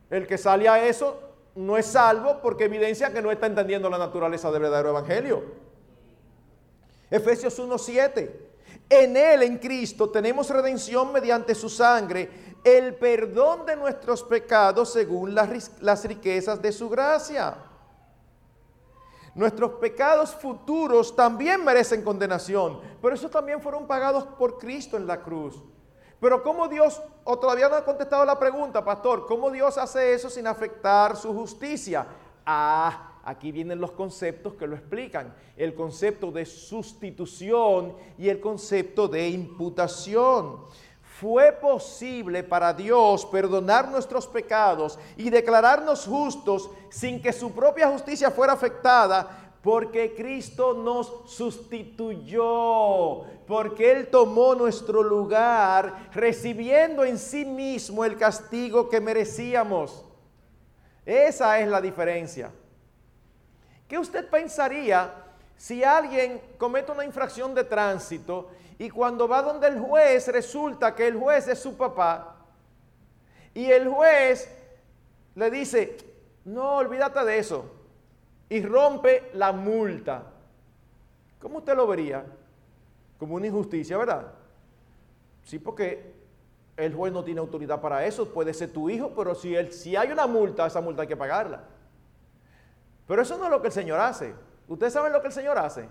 [0.09, 1.21] el que sale a eso
[1.57, 5.45] no es salvo porque evidencia que no está entendiendo la naturaleza del verdadero evangelio.
[7.11, 8.45] Efesios 1:7.
[8.89, 15.35] En él, en Cristo, tenemos redención mediante su sangre, el perdón de nuestros pecados según
[15.35, 17.57] las, riquezas de su gracia.
[19.35, 25.21] Nuestros pecados futuros también merecen condenación, pero esos también fueron pagados por Cristo en la
[25.21, 25.63] cruz.
[26.21, 30.31] Pero ¿cómo Dios, o todavía no ha contestado la pregunta, pastor, ¿cómo Dios hace eso
[30.31, 32.07] sin afectar su justicia?
[32.47, 35.35] Ah, aquí vienen los conceptos que lo explican.
[35.57, 40.61] El concepto de sustitución y el concepto de imputación.
[41.21, 48.33] Fue posible para Dios perdonar nuestros pecados y declararnos justos sin que su propia justicia
[48.33, 52.43] fuera afectada porque Cristo nos sustituyó,
[53.47, 60.05] porque Él tomó nuestro lugar, recibiendo en sí mismo el castigo que merecíamos.
[61.07, 62.51] Esa es la diferencia.
[63.87, 65.15] ¿Qué usted pensaría
[65.57, 71.07] si alguien comete una infracción de tránsito y cuando va donde el juez resulta que
[71.07, 72.37] el juez es su papá
[73.55, 74.49] y el juez
[75.37, 75.97] le dice,
[76.45, 77.71] no, olvídate de eso,
[78.49, 80.25] y rompe la multa.
[81.41, 82.25] ¿Cómo usted lo vería?
[83.19, 84.33] Como una injusticia, ¿verdad?
[85.45, 86.13] Sí, porque
[86.77, 89.95] el juez no tiene autoridad para eso, puede ser tu hijo, pero si, él, si
[89.95, 91.65] hay una multa, esa multa hay que pagarla.
[93.07, 94.35] Pero eso no es lo que el Señor hace.
[94.67, 95.89] ¿Ustedes saben lo que el Señor hace?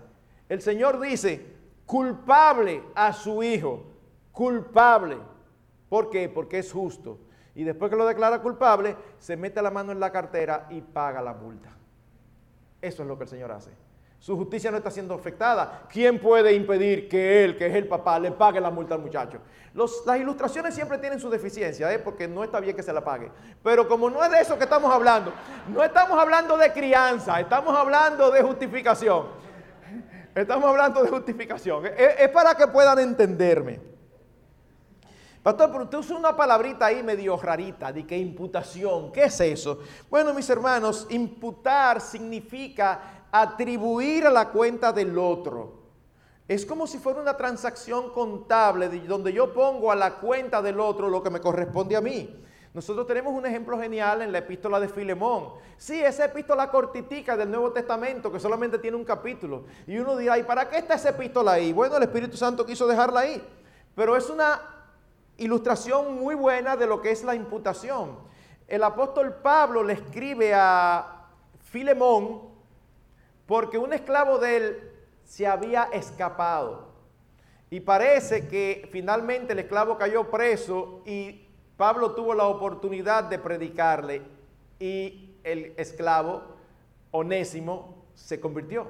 [0.50, 1.46] El Señor dice,
[1.86, 3.84] culpable a su hijo,
[4.32, 5.18] culpable.
[5.90, 6.30] ¿Por qué?
[6.30, 7.20] Porque es justo.
[7.56, 11.22] Y después que lo declara culpable, se mete la mano en la cartera y paga
[11.22, 11.70] la multa.
[12.82, 13.72] Eso es lo que el Señor hace.
[14.24, 15.84] Su justicia no está siendo afectada.
[15.90, 19.40] ¿Quién puede impedir que él, que es el papá, le pague la multa al muchacho?
[19.74, 22.00] las ilustraciones siempre tienen su deficiencia, ¿eh?
[22.00, 23.32] porque no está bien que se la pague.
[23.64, 25.34] Pero como no es de eso que estamos hablando,
[25.68, 29.28] no estamos hablando de crianza, estamos hablando de justificación.
[30.36, 31.86] Estamos hablando de justificación.
[31.86, 33.94] es para que puedan entenderme.
[35.44, 39.80] Pastor, pero usted usa una palabrita ahí medio rarita, de que imputación, ¿qué es eso?
[40.10, 45.84] Bueno, mis hermanos, imputar significa atribuir a la cuenta del otro.
[46.48, 51.10] Es como si fuera una transacción contable donde yo pongo a la cuenta del otro
[51.10, 52.42] lo que me corresponde a mí.
[52.74, 55.54] Nosotros tenemos un ejemplo genial en la epístola de Filemón.
[55.78, 59.66] Sí, esa epístola cortitica del Nuevo Testamento que solamente tiene un capítulo.
[59.86, 61.72] Y uno dirá, ¿y para qué está esa epístola ahí?
[61.72, 63.44] Bueno, el Espíritu Santo quiso dejarla ahí.
[63.96, 64.60] Pero es una
[65.38, 68.18] ilustración muy buena de lo que es la imputación.
[68.68, 71.28] El apóstol Pablo le escribe a
[71.62, 72.54] Filemón
[73.46, 74.92] porque un esclavo de él
[75.24, 76.92] se había escapado.
[77.70, 81.43] Y parece que finalmente el esclavo cayó preso y
[81.78, 84.22] Pablo tuvo la oportunidad de predicarle
[84.80, 86.44] y el esclavo
[87.12, 88.88] onésimo se convirtió.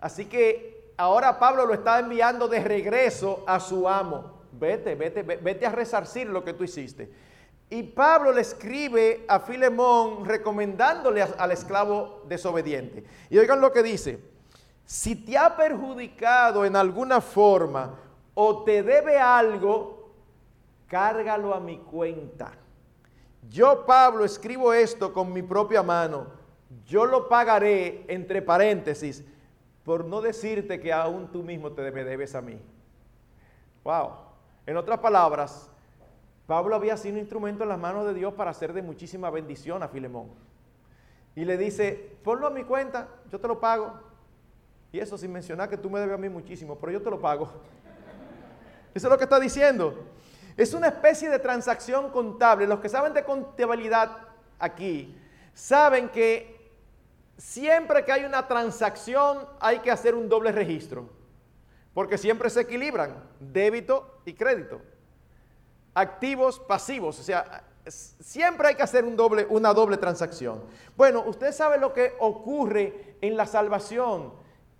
[0.00, 5.66] Así que ahora Pablo lo está enviando de regreso a su amo vete, vete, vete
[5.66, 7.10] a resarcir lo que tú hiciste.
[7.70, 13.04] Y Pablo le escribe a Filemón recomendándole al esclavo desobediente.
[13.30, 14.20] Y oigan lo que dice,
[14.84, 17.98] si te ha perjudicado en alguna forma
[18.34, 20.01] o te debe algo,
[20.92, 22.52] cárgalo a mi cuenta.
[23.48, 26.26] Yo, Pablo, escribo esto con mi propia mano.
[26.84, 29.24] Yo lo pagaré, entre paréntesis,
[29.84, 32.60] por no decirte que aún tú mismo te me debes a mí.
[33.82, 34.10] Wow.
[34.66, 35.70] En otras palabras,
[36.46, 39.82] Pablo había sido un instrumento en las manos de Dios para hacer de muchísima bendición
[39.82, 40.28] a Filemón.
[41.34, 43.94] Y le dice, ponlo a mi cuenta, yo te lo pago.
[44.92, 47.18] Y eso sin mencionar que tú me debes a mí muchísimo, pero yo te lo
[47.18, 47.48] pago.
[48.94, 50.12] Eso es lo que está diciendo.
[50.56, 52.66] Es una especie de transacción contable.
[52.66, 54.10] Los que saben de contabilidad
[54.58, 55.16] aquí
[55.54, 56.70] saben que
[57.36, 61.08] siempre que hay una transacción hay que hacer un doble registro.
[61.94, 64.80] Porque siempre se equilibran débito y crédito.
[65.94, 67.20] Activos, pasivos.
[67.20, 70.62] O sea, siempre hay que hacer una doble transacción.
[70.96, 74.32] Bueno, usted sabe lo que ocurre en la salvación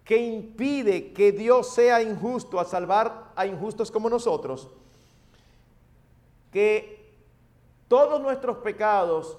[0.05, 4.69] que impide que Dios sea injusto a salvar a injustos como nosotros
[6.53, 7.13] que
[7.89, 9.39] todos nuestros pecados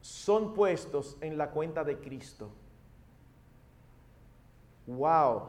[0.00, 2.50] son puestos en la cuenta de Cristo.
[4.86, 5.42] Wow.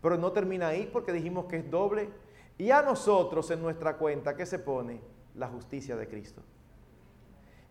[0.00, 2.10] Pero no termina ahí porque dijimos que es doble.
[2.58, 5.00] Y a nosotros en nuestra cuenta, ¿qué se pone?
[5.34, 6.42] La justicia de Cristo.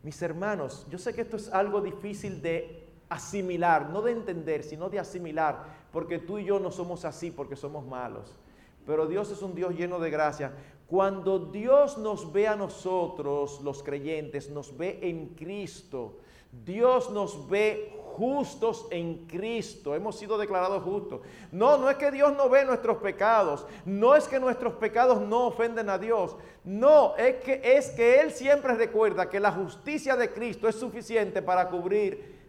[0.02, 4.89] Mis hermanos, yo sé que esto es algo difícil de asimilar, no de entender, sino
[4.89, 8.38] de asimilar, porque tú y yo no somos así porque somos malos.
[8.86, 10.52] Pero Dios es un Dios lleno de gracia.
[10.93, 16.19] Cuando Dios nos ve a nosotros, los creyentes, nos ve en Cristo.
[16.51, 19.95] Dios nos ve justos en Cristo.
[19.95, 21.21] Hemos sido declarados justos.
[21.51, 23.65] No, no es que Dios no ve nuestros pecados.
[23.86, 26.36] No es que nuestros pecados no ofenden a Dios.
[26.63, 31.41] No, es que, es que Él siempre recuerda que la justicia de Cristo es suficiente
[31.41, 32.39] para cubrir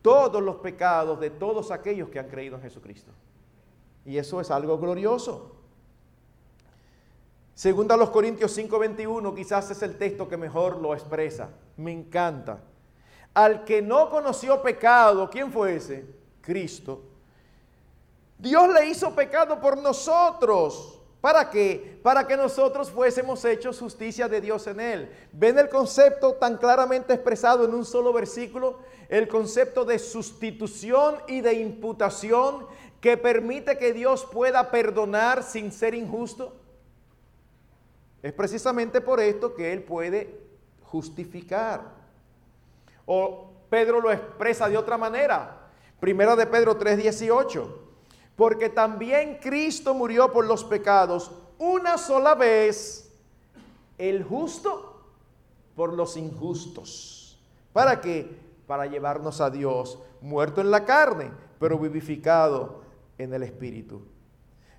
[0.00, 3.12] todos los pecados de todos aquellos que han creído en Jesucristo.
[4.06, 5.59] Y eso es algo glorioso.
[7.60, 11.50] Segunda a los Corintios 5:21 quizás es el texto que mejor lo expresa.
[11.76, 12.60] Me encanta.
[13.34, 16.06] Al que no conoció pecado, ¿quién fue ese?
[16.40, 17.02] Cristo.
[18.38, 21.02] Dios le hizo pecado por nosotros.
[21.20, 22.00] ¿Para qué?
[22.02, 25.10] Para que nosotros fuésemos hechos justicia de Dios en él.
[25.30, 28.78] ¿Ven el concepto tan claramente expresado en un solo versículo?
[29.10, 32.66] El concepto de sustitución y de imputación
[33.02, 36.54] que permite que Dios pueda perdonar sin ser injusto.
[38.22, 40.38] Es precisamente por esto que Él puede
[40.82, 41.82] justificar.
[43.06, 45.68] O Pedro lo expresa de otra manera.
[46.00, 47.78] Primera de Pedro 3:18.
[48.36, 53.12] Porque también Cristo murió por los pecados una sola vez,
[53.98, 55.02] el justo
[55.76, 57.38] por los injustos.
[57.72, 58.38] ¿Para qué?
[58.66, 62.80] Para llevarnos a Dios, muerto en la carne, pero vivificado
[63.18, 64.02] en el Espíritu.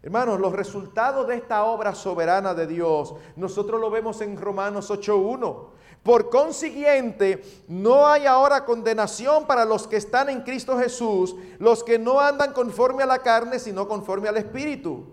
[0.04, 5.68] Hermanos, los resultados de esta obra soberana de Dios, nosotros lo vemos en Romanos 8.1.
[6.02, 12.00] Por consiguiente, no hay ahora condenación para los que están en Cristo Jesús, los que
[12.00, 15.06] no andan conforme a la carne, sino conforme al Espíritu.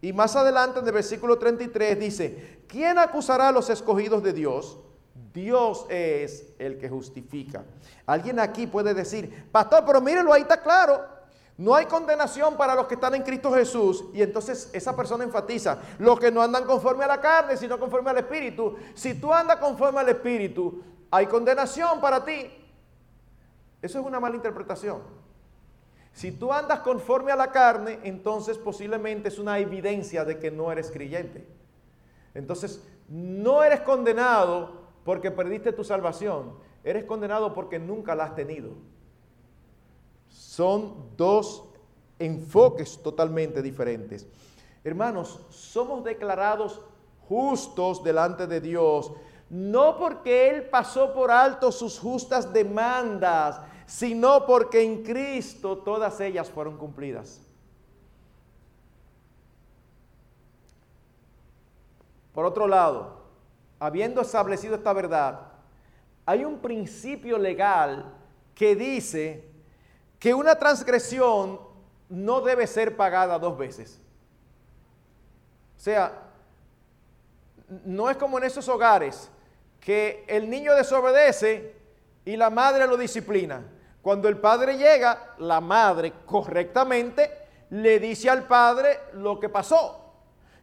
[0.00, 4.78] Y más adelante en el versículo 33 dice, ¿quién acusará a los escogidos de Dios?
[5.32, 7.64] Dios es el que justifica.
[8.04, 11.13] Alguien aquí puede decir, pastor, pero mírenlo, ahí está claro.
[11.56, 14.04] No hay condenación para los que están en Cristo Jesús.
[14.12, 18.10] Y entonces esa persona enfatiza, los que no andan conforme a la carne, sino conforme
[18.10, 18.76] al Espíritu.
[18.94, 22.50] Si tú andas conforme al Espíritu, hay condenación para ti.
[23.80, 25.02] Eso es una mala interpretación.
[26.12, 30.72] Si tú andas conforme a la carne, entonces posiblemente es una evidencia de que no
[30.72, 31.46] eres creyente.
[32.34, 36.54] Entonces, no eres condenado porque perdiste tu salvación.
[36.82, 38.70] Eres condenado porque nunca la has tenido.
[40.34, 41.62] Son dos
[42.18, 44.26] enfoques totalmente diferentes.
[44.82, 46.80] Hermanos, somos declarados
[47.28, 49.12] justos delante de Dios,
[49.48, 56.50] no porque Él pasó por alto sus justas demandas, sino porque en Cristo todas ellas
[56.50, 57.40] fueron cumplidas.
[62.34, 63.20] Por otro lado,
[63.78, 65.52] habiendo establecido esta verdad,
[66.26, 68.12] hay un principio legal
[68.56, 69.53] que dice
[70.24, 71.60] que una transgresión
[72.08, 74.00] no debe ser pagada dos veces.
[75.76, 76.30] O sea,
[77.84, 79.30] no es como en esos hogares
[79.80, 81.76] que el niño desobedece
[82.24, 83.66] y la madre lo disciplina.
[84.00, 87.30] Cuando el padre llega, la madre correctamente
[87.68, 90.10] le dice al padre lo que pasó.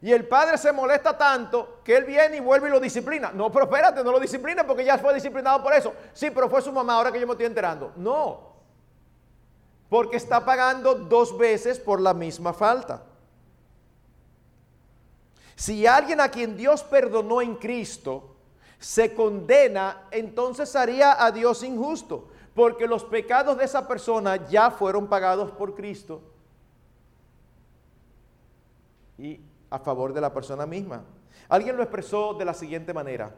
[0.02, 3.30] Y el padre se molesta tanto que él viene y vuelve y lo disciplina.
[3.32, 5.94] No, pero espérate, no lo disciplina porque ya fue disciplinado por eso.
[6.14, 7.92] Sí, pero fue su mamá, ahora que yo me estoy enterando.
[7.96, 8.51] No,
[9.92, 13.04] porque está pagando dos veces por la misma falta.
[15.54, 18.38] Si alguien a quien Dios perdonó en Cristo
[18.80, 25.08] se condena, entonces haría a Dios injusto, porque los pecados de esa persona ya fueron
[25.08, 26.22] pagados por Cristo.
[29.18, 31.04] Y a favor de la persona misma.
[31.50, 33.36] Alguien lo expresó de la siguiente manera.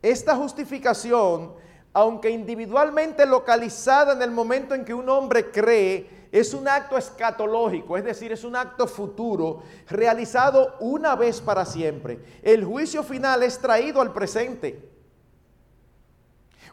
[0.00, 1.52] Esta justificación,
[1.94, 7.96] aunque individualmente localizada en el momento en que un hombre cree, es un acto escatológico,
[7.96, 12.18] es decir, es un acto futuro realizado una vez para siempre.
[12.42, 14.90] El juicio final es traído al presente.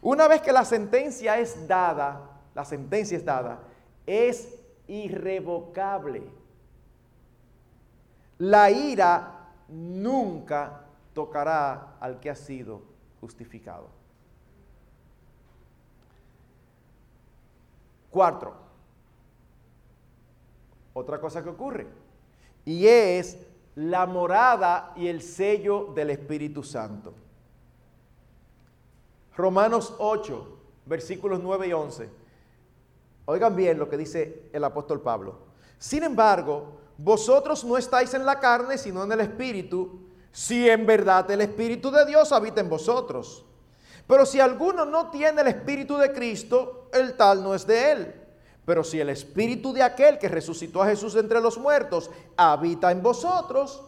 [0.02, 3.60] Una vez que la sentencia es dada, la sentencia es dada,
[4.08, 4.56] es
[4.88, 6.24] irrevocable.
[8.40, 12.82] La ira nunca tocará al que ha sido
[13.20, 14.01] justificado.
[18.12, 18.54] Cuatro,
[20.94, 21.88] otra cosa que ocurre,
[22.66, 23.38] y es
[23.76, 27.14] la morada y el sello del Espíritu Santo.
[29.36, 32.10] Romanos 8, versículos 9 y 11.
[33.26, 35.40] Oigan bien lo que dice el apóstol Pablo.
[35.80, 40.02] Sin embargo, vosotros no estáis en la carne, sino en el Espíritu,
[40.32, 43.46] si en verdad el Espíritu de Dios habita en vosotros.
[44.08, 48.16] Pero si alguno no tiene el Espíritu de Cristo, el tal no es de él.
[48.66, 53.02] Pero si el Espíritu de aquel que resucitó a Jesús entre los muertos habita en
[53.02, 53.82] vosotros,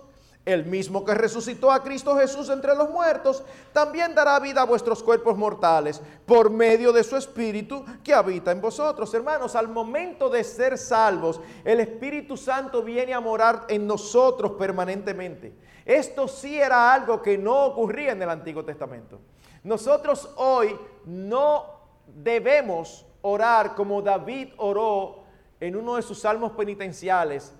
[0.45, 5.01] el mismo que resucitó a Cristo Jesús entre los muertos, también dará vida a vuestros
[5.01, 9.14] cuerpos mortales por medio de su Espíritu que habita en vosotros.
[9.14, 15.53] Hermanos, al momento de ser salvos, el Espíritu Santo viene a morar en nosotros permanentemente.
[15.86, 19.20] Esto sí era algo que no ocurría en el Antiguo Testamento.
[19.64, 21.66] Nosotros hoy no
[22.07, 25.24] debemos orar como David oró
[25.59, 27.53] en uno de sus salmos penitenciales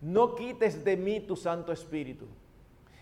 [0.00, 2.26] no quites de mí tu Santo Espíritu.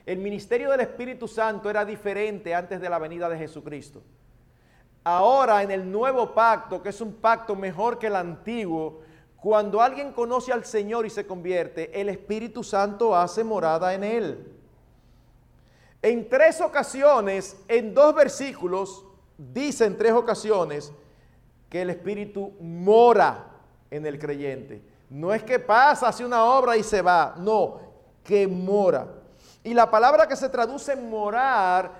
[0.04, 4.02] El ministerio del Espíritu Santo era diferente antes de la venida de Jesucristo.
[5.04, 9.02] Ahora en el nuevo pacto, que es un pacto mejor que el antiguo,
[9.36, 14.57] cuando alguien conoce al Señor y se convierte, el Espíritu Santo hace morada en él.
[16.02, 19.04] En tres ocasiones, en dos versículos,
[19.36, 20.92] dice en tres ocasiones
[21.68, 23.46] que el Espíritu mora
[23.90, 24.82] en el creyente.
[25.10, 27.80] No es que pasa, hace una obra y se va, no,
[28.22, 29.08] que mora.
[29.64, 31.92] Y la palabra que se traduce en morar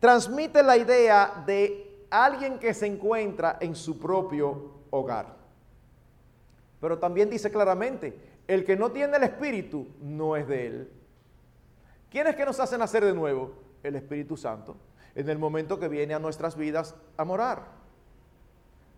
[0.00, 5.36] transmite la idea de alguien que se encuentra en su propio hogar.
[6.80, 10.92] Pero también dice claramente, el que no tiene el Espíritu no es de él.
[12.10, 13.52] ¿Quién es que nos hacen hacer de nuevo?
[13.82, 14.76] El Espíritu Santo,
[15.14, 17.66] en el momento que viene a nuestras vidas a morar.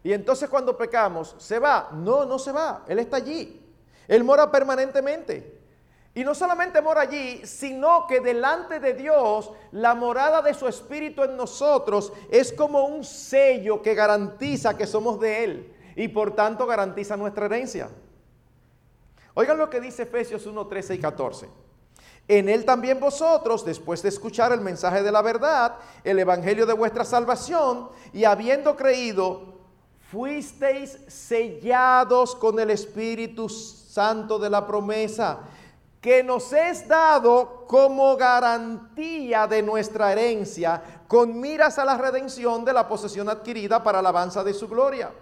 [0.02, 1.90] Y entonces cuando pecamos, ¿se va?
[1.92, 2.84] No, no se va.
[2.88, 3.60] Él está allí.
[4.08, 5.60] Él mora permanentemente.
[6.14, 11.22] Y no solamente mora allí, sino que delante de Dios, la morada de su Espíritu
[11.22, 16.66] en nosotros es como un sello que garantiza que somos de Él y por tanto
[16.66, 17.88] garantiza nuestra herencia.
[19.34, 21.48] Oigan lo que dice Efesios 1, 13 y 14.
[22.28, 26.74] En Él también vosotros, después de escuchar el mensaje de la verdad, el Evangelio de
[26.74, 29.60] vuestra salvación, y habiendo creído,
[30.10, 35.40] fuisteis sellados con el Espíritu Santo de la promesa,
[36.00, 42.72] que nos es dado como garantía de nuestra herencia, con miras a la redención de
[42.72, 45.12] la posesión adquirida para alabanza de su gloria.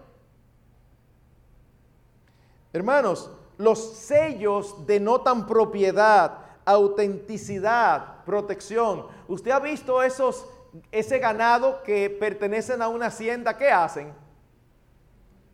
[2.72, 6.38] Hermanos, los sellos denotan propiedad,
[6.68, 9.06] autenticidad, protección.
[9.26, 10.46] ¿Usted ha visto esos,
[10.92, 13.56] ese ganado que pertenecen a una hacienda?
[13.56, 14.12] ¿Qué hacen?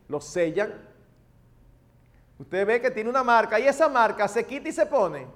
[0.09, 0.73] lo sellan.
[2.39, 5.27] Usted ve que tiene una marca y esa marca se quita y se pone.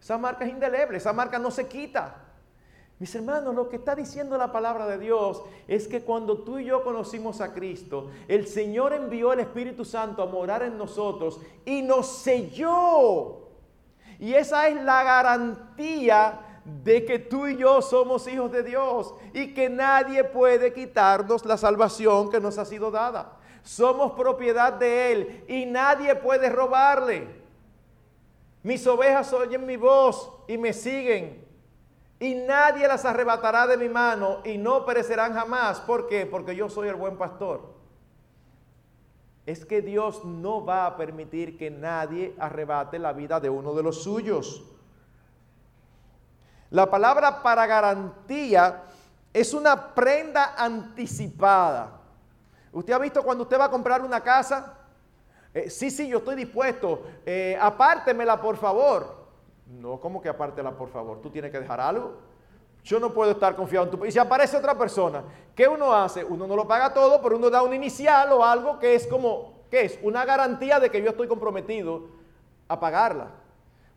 [0.00, 2.16] Esa marca es indeleble, esa marca no se quita.
[2.98, 6.66] Mis hermanos, lo que está diciendo la palabra de Dios es que cuando tú y
[6.66, 11.82] yo conocimos a Cristo, el Señor envió el Espíritu Santo a morar en nosotros y
[11.82, 13.49] nos selló.
[14.20, 19.54] Y esa es la garantía de que tú y yo somos hijos de Dios y
[19.54, 23.38] que nadie puede quitarnos la salvación que nos ha sido dada.
[23.62, 27.28] Somos propiedad de Él y nadie puede robarle.
[28.62, 31.42] Mis ovejas oyen mi voz y me siguen.
[32.18, 35.80] Y nadie las arrebatará de mi mano y no perecerán jamás.
[35.80, 36.26] ¿Por qué?
[36.26, 37.79] Porque yo soy el buen pastor.
[39.50, 43.82] Es que Dios no va a permitir que nadie arrebate la vida de uno de
[43.82, 44.62] los suyos.
[46.70, 48.84] La palabra para garantía
[49.32, 51.98] es una prenda anticipada.
[52.70, 54.72] ¿Usted ha visto cuando usted va a comprar una casa?
[55.52, 57.02] Eh, sí, sí, yo estoy dispuesto.
[57.26, 59.26] Eh, apártemela, por favor.
[59.66, 61.20] No, ¿cómo que apártela, por favor?
[61.20, 62.18] Tú tienes que dejar algo.
[62.84, 64.04] Yo no puedo estar confiado en tu...
[64.04, 65.22] Y si aparece otra persona,
[65.54, 66.24] ¿qué uno hace?
[66.24, 69.64] Uno no lo paga todo, pero uno da un inicial o algo que es como,
[69.70, 69.98] ¿qué es?
[70.02, 72.08] Una garantía de que yo estoy comprometido
[72.68, 73.28] a pagarla.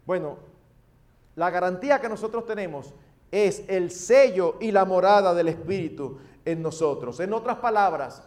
[0.06, 0.38] Bueno,
[1.36, 2.94] la garantía que nosotros tenemos
[3.32, 7.20] es el sello y la morada del Espíritu en nosotros.
[7.20, 8.22] En otras palabras,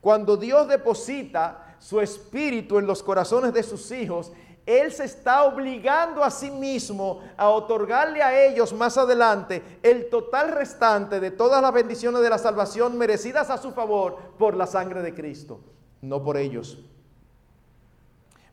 [0.00, 4.32] cuando Dios deposita su Espíritu en los corazones de sus hijos,
[4.64, 10.52] Él se está obligando a sí mismo a otorgarle a ellos más adelante el total
[10.52, 15.02] restante de todas las bendiciones de la salvación merecidas a su favor por la sangre
[15.02, 15.60] de Cristo,
[16.00, 16.78] no por ellos.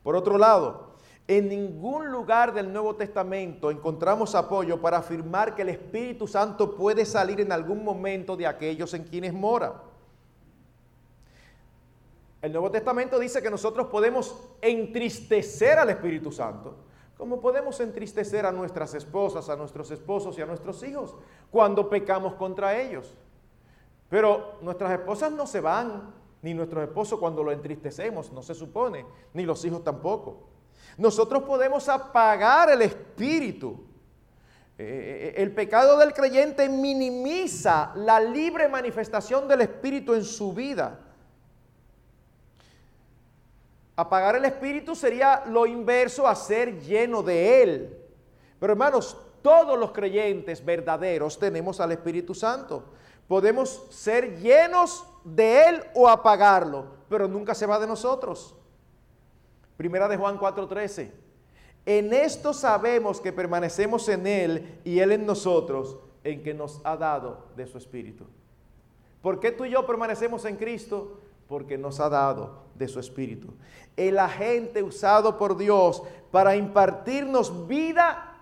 [0.01, 0.95] Por otro lado,
[1.27, 7.05] en ningún lugar del Nuevo Testamento encontramos apoyo para afirmar que el Espíritu Santo puede
[7.05, 9.83] salir en algún momento de aquellos en quienes mora.
[12.41, 16.77] El Nuevo Testamento dice que nosotros podemos entristecer al Espíritu Santo,
[17.17, 21.15] como podemos entristecer a nuestras esposas, a nuestros esposos y a nuestros hijos
[21.51, 23.13] cuando pecamos contra ellos.
[24.07, 29.05] Pero nuestras esposas no se van, ni nuestros esposos cuando lo entristecemos, no se supone,
[29.33, 30.47] ni los hijos tampoco.
[30.97, 33.85] Nosotros podemos apagar el espíritu.
[34.77, 40.99] Eh, eh, el pecado del creyente minimiza la libre manifestación del espíritu en su vida.
[43.99, 47.97] Apagar el espíritu sería lo inverso a ser lleno de él.
[48.57, 52.85] Pero hermanos, todos los creyentes verdaderos tenemos al Espíritu Santo.
[53.27, 58.55] Podemos ser llenos de él o apagarlo, pero nunca se va de nosotros.
[59.75, 61.11] Primera de Juan 4:13.
[61.85, 66.95] En esto sabemos que permanecemos en Él y Él en nosotros, en que nos ha
[66.95, 68.25] dado de su Espíritu.
[69.21, 71.19] ¿Por qué tú y yo permanecemos en Cristo?
[71.49, 73.53] Porque nos ha dado de su Espíritu.
[73.97, 78.37] El agente usado por Dios para impartirnos vida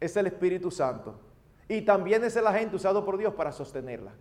[0.00, 1.20] es el Espíritu Santo.
[1.68, 4.12] Y también es el agente usado por Dios para sostenerla.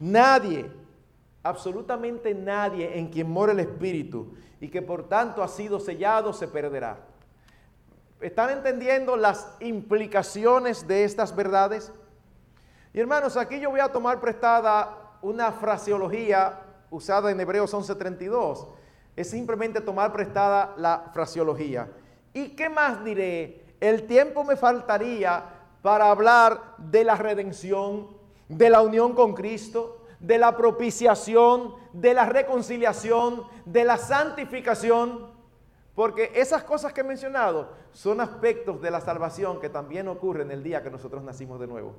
[0.00, 0.70] Nadie
[1.42, 6.48] absolutamente nadie en quien mora el Espíritu y que por tanto ha sido sellado se
[6.48, 6.98] perderá.
[8.20, 11.92] ¿Están entendiendo las implicaciones de estas verdades?
[12.94, 16.60] Y hermanos, aquí yo voy a tomar prestada una fraseología
[16.90, 18.68] usada en Hebreos 11:32.
[19.16, 21.90] Es simplemente tomar prestada la fraseología.
[22.32, 23.76] ¿Y qué más diré?
[23.80, 25.44] El tiempo me faltaría
[25.82, 28.08] para hablar de la redención,
[28.48, 35.32] de la unión con Cristo, de la propiciación, de la reconciliación, de la santificación,
[35.94, 40.62] porque esas cosas que he mencionado son aspectos de la salvación que también ocurren el
[40.62, 41.94] día que nosotros nacimos de nuevo.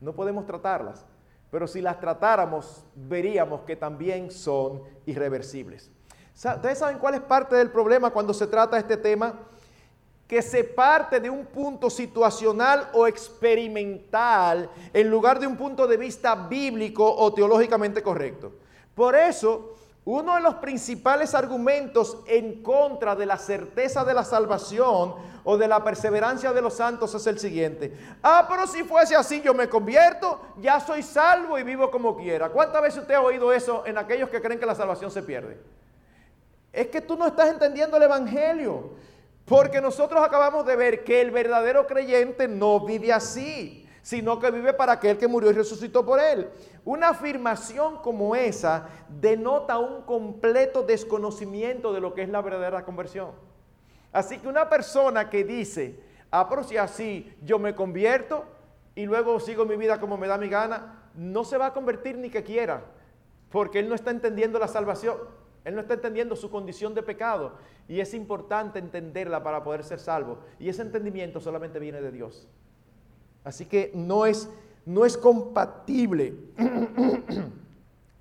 [0.00, 1.06] No podemos tratarlas,
[1.52, 5.90] pero si las tratáramos, veríamos que también son irreversibles.
[6.34, 9.38] ¿Ustedes saben cuál es parte del problema cuando se trata este tema?
[10.26, 15.98] que se parte de un punto situacional o experimental en lugar de un punto de
[15.98, 18.54] vista bíblico o teológicamente correcto.
[18.94, 19.74] Por eso,
[20.04, 25.68] uno de los principales argumentos en contra de la certeza de la salvación o de
[25.68, 27.96] la perseverancia de los santos es el siguiente.
[28.22, 32.48] Ah, pero si fuese así, yo me convierto, ya soy salvo y vivo como quiera.
[32.48, 35.58] ¿Cuántas veces usted ha oído eso en aquellos que creen que la salvación se pierde?
[36.72, 38.90] Es que tú no estás entendiendo el Evangelio.
[39.44, 44.72] Porque nosotros acabamos de ver que el verdadero creyente no vive así, sino que vive
[44.74, 46.50] para aquel que murió y resucitó por él.
[46.84, 53.30] Una afirmación como esa denota un completo desconocimiento de lo que es la verdadera conversión.
[54.12, 56.00] Así que una persona que dice,
[56.30, 58.44] ah, pero si así yo me convierto
[58.94, 62.18] y luego sigo mi vida como me da mi gana, no se va a convertir
[62.18, 62.82] ni que quiera,
[63.50, 65.16] porque él no está entendiendo la salvación.
[65.64, 67.52] Él no está entendiendo su condición de pecado
[67.86, 70.40] y es importante entenderla para poder ser salvo.
[70.58, 72.48] Y ese entendimiento solamente viene de Dios.
[73.44, 74.48] Así que no es,
[74.84, 76.34] no es compatible.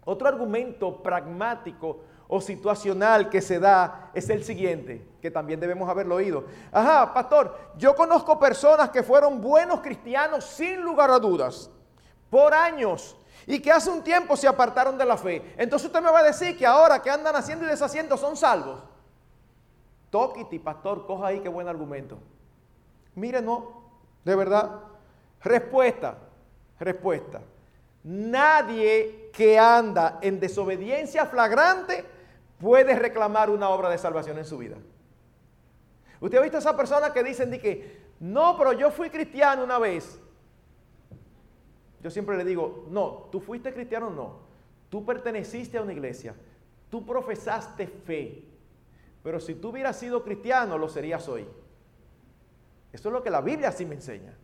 [0.06, 6.16] Otro argumento pragmático o situacional que se da es el siguiente, que también debemos haberlo
[6.16, 6.46] oído.
[6.72, 11.70] Ajá, pastor, yo conozco personas que fueron buenos cristianos sin lugar a dudas,
[12.30, 15.54] por años, y que hace un tiempo se apartaron de la fe.
[15.58, 18.82] Entonces usted me va a decir que ahora que andan haciendo y deshaciendo son salvos.
[20.10, 22.18] Toquiti, pastor, coja ahí qué buen argumento.
[23.16, 23.84] Mire, no,
[24.24, 24.91] de verdad.
[25.44, 26.18] Respuesta,
[26.80, 27.42] respuesta.
[28.04, 32.04] Nadie que anda en desobediencia flagrante
[32.60, 34.78] puede reclamar una obra de salvación en su vida.
[36.20, 39.64] Usted ha visto a esas personas que dicen de que, no, pero yo fui cristiano
[39.64, 40.20] una vez
[42.02, 44.40] yo siempre le digo, no, tú fuiste cristiano, no.
[44.90, 46.36] Tú perteneciste a una iglesia,
[46.90, 48.44] tú profesaste fe,
[49.24, 51.46] pero si tú hubieras sido cristiano, lo serías hoy.
[52.92, 54.36] Eso es lo que la Biblia sí me enseña.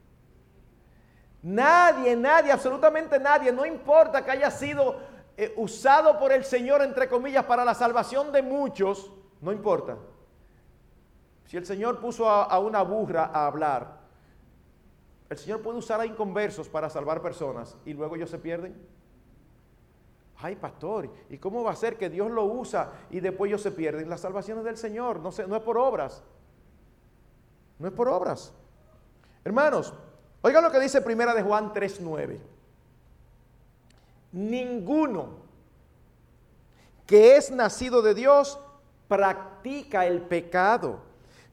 [1.43, 4.97] Nadie, nadie, absolutamente nadie, no importa que haya sido
[5.38, 9.97] eh, usado por el Señor, entre comillas, para la salvación de muchos, no importa.
[11.45, 13.99] Si el Señor puso a, una burra a hablar,
[15.29, 18.75] el Señor puede usar a inconversos para salvar personas y luego ellos se pierden.
[20.38, 23.71] Ay, pastor, ¿y cómo va a ser que Dios lo usa y después ellos se
[23.71, 24.09] pierden?
[24.09, 26.23] Las salvaciones del Señor, no, no es por obras.
[27.79, 28.53] No es por obras.
[29.45, 29.93] Hermanos,
[30.41, 32.39] oigan lo que dice Primera de Juan 3:9.
[34.31, 35.47] Ninguno
[37.05, 38.59] que es nacido de Dios
[39.07, 41.06] practica el pecado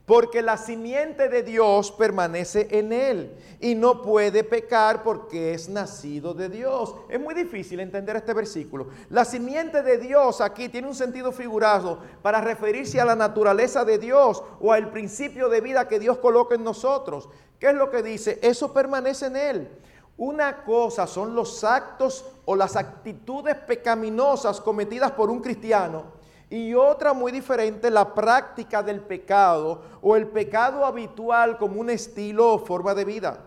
[0.05, 6.35] porque la simiente de Dios permanece en él y no puede pecar porque es nacido
[6.35, 6.95] de Dios.
[7.09, 8.87] Es muy difícil entender este versículo.
[9.09, 13.97] La simiente de Dios aquí tiene un sentido figurado para referirse a la naturaleza de
[13.97, 17.27] Dios o al principio de vida que Dios coloca en nosotros.
[17.59, 18.37] ¿Qué es lo que dice?
[18.43, 19.69] Eso permanece en él.
[20.17, 26.14] Una cosa son los actos o las actitudes pecaminosas cometidas por un cristiano
[26.49, 32.53] y otra muy diferente, la práctica del pecado o el pecado habitual como un estilo
[32.53, 33.39] o forma de vida.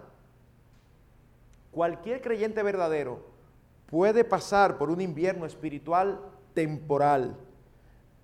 [1.70, 3.20] Cualquier creyente verdadero
[3.86, 6.20] puede pasar por un invierno espiritual
[6.55, 7.36] temporal,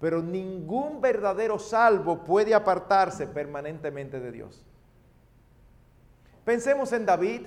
[0.00, 4.64] pero ningún verdadero salvo puede apartarse permanentemente de Dios.
[6.44, 7.42] Pensemos en David.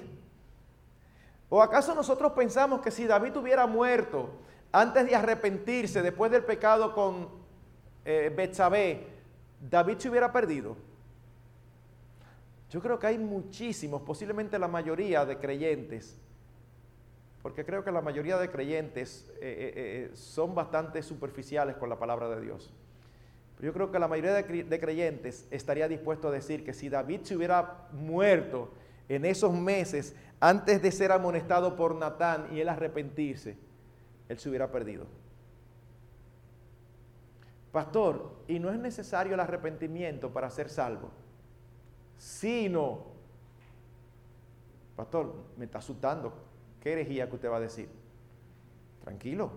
[1.49, 4.31] ¿O acaso nosotros pensamos que si David hubiera muerto
[4.71, 7.29] antes de arrepentirse después del pecado con
[8.05, 9.07] eh, Betsabé,
[9.59, 10.75] David se hubiera perdido.
[12.69, 16.19] Yo creo que hay muchísimos, posiblemente la mayoría de creyentes,
[17.41, 21.97] porque creo que la mayoría de creyentes eh, eh, eh, son bastante superficiales con la
[21.97, 22.73] palabra de Dios.
[23.55, 27.21] Pero yo creo que la mayoría de creyentes estaría dispuesto a decir que si David
[27.23, 28.71] se hubiera muerto
[29.09, 33.57] en esos meses antes de ser amonestado por Natán y él arrepentirse,
[34.29, 35.05] él se hubiera perdido.
[37.71, 41.09] Pastor, y no es necesario el arrepentimiento para ser salvo,
[42.17, 43.05] sino,
[44.95, 46.33] pastor, me está asustando,
[46.81, 47.89] ¿qué herejía que usted va a decir?
[49.03, 49.51] Tranquilo.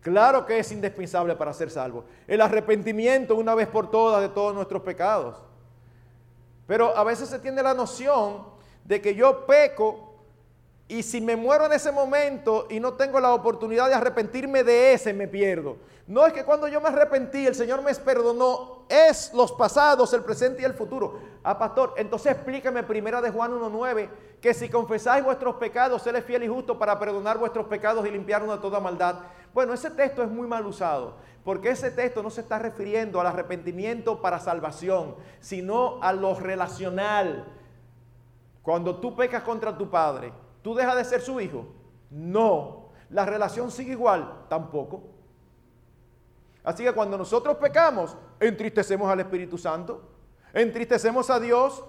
[0.00, 2.04] Claro que es indispensable para ser salvo.
[2.26, 5.42] El arrepentimiento una vez por todas de todos nuestros pecados.
[6.66, 8.44] Pero a veces se tiene la noción
[8.84, 10.09] de que yo peco
[10.90, 14.92] y si me muero en ese momento y no tengo la oportunidad de arrepentirme de
[14.92, 15.76] ese, me pierdo.
[16.08, 18.86] No es que cuando yo me arrepentí, el Señor me perdonó.
[18.88, 21.20] Es los pasados, el presente y el futuro.
[21.44, 24.08] Ah, pastor, entonces explíqueme primera de Juan 1.9,
[24.40, 28.10] que si confesáis vuestros pecados, Él es fiel y justo para perdonar vuestros pecados y
[28.10, 29.20] limpiarnos de toda maldad.
[29.54, 33.28] Bueno, ese texto es muy mal usado, porque ese texto no se está refiriendo al
[33.28, 37.46] arrepentimiento para salvación, sino a lo relacional.
[38.62, 40.32] Cuando tú pecas contra tu padre,
[40.62, 41.66] ¿Tú dejas de ser su hijo?
[42.10, 42.90] No.
[43.10, 44.44] ¿La relación sigue igual?
[44.48, 45.02] Tampoco.
[46.62, 50.02] Así que cuando nosotros pecamos, entristecemos al Espíritu Santo,
[50.52, 51.82] entristecemos a Dios.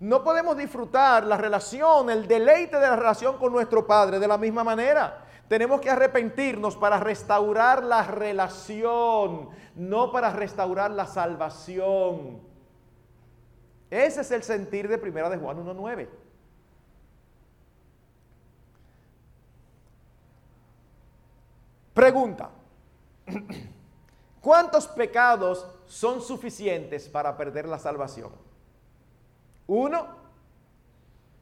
[0.00, 4.38] No podemos disfrutar la relación, el deleite de la relación con nuestro Padre de la
[4.38, 5.24] misma manera.
[5.48, 12.40] Tenemos que arrepentirnos para restaurar la relación, no para restaurar la salvación.
[13.90, 16.08] Ese es el sentir de Primera de Juan 1.9.
[21.94, 22.50] Pregunta,
[24.40, 28.32] ¿cuántos pecados son suficientes para perder la salvación?
[29.68, 30.08] ¿Uno?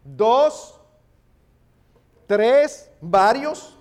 [0.05, 0.79] ¿Dos?
[2.27, 2.91] ¿Tres?
[3.01, 3.79] ¿Varios?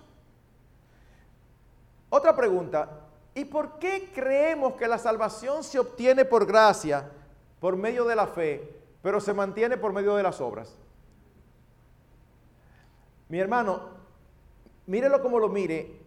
[2.09, 2.89] Otra pregunta,
[3.35, 7.09] ¿y por qué creemos que la salvación se obtiene por gracia,
[7.59, 10.73] por medio de la fe, pero se mantiene por medio de las obras?
[13.27, 13.89] Mi hermano,
[14.87, 16.00] mírelo como lo mire,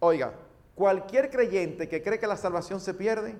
[0.00, 0.32] Oiga,
[0.74, 3.36] cualquier creyente que cree que la salvación se pierde,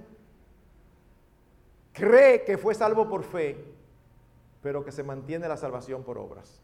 [1.93, 3.65] cree que fue salvo por fe,
[4.63, 6.61] pero que se mantiene la salvación por obras.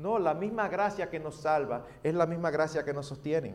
[0.00, 3.54] No, la misma gracia que nos salva es la misma gracia que nos sostiene.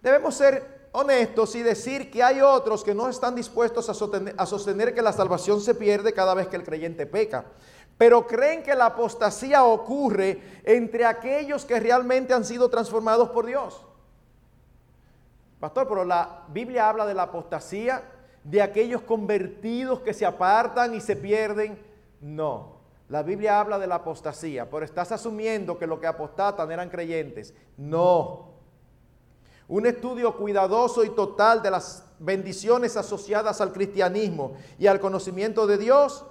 [0.00, 4.46] Debemos ser honestos y decir que hay otros que no están dispuestos a sostener, a
[4.46, 7.46] sostener, que la salvación se pierde cada vez que el creyente peca,
[7.98, 13.86] pero creen que la apostasía ocurre entre aquellos que realmente han sido transformados por Dios.
[15.60, 18.02] Pastor, pero la Biblia habla de la apostasía,
[18.42, 21.78] de aquellos convertidos que se apartan y se pierden.
[22.22, 22.78] No,
[23.10, 27.52] la Biblia habla de la apostasía, pero estás asumiendo que los que apostatan eran creyentes.
[27.76, 28.48] No.
[29.68, 35.76] Un estudio cuidadoso y total de las bendiciones asociadas al cristianismo y al conocimiento de
[35.76, 36.24] Dios,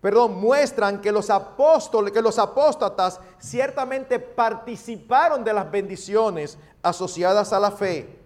[0.00, 7.58] perdón, muestran que los apóstoles, que los apóstatas ciertamente participaron de las bendiciones asociadas a
[7.60, 8.19] la fe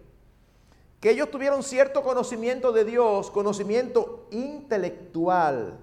[1.05, 5.77] que ellos tuvieron cierto conocimiento de Dios, conocimiento intelectual,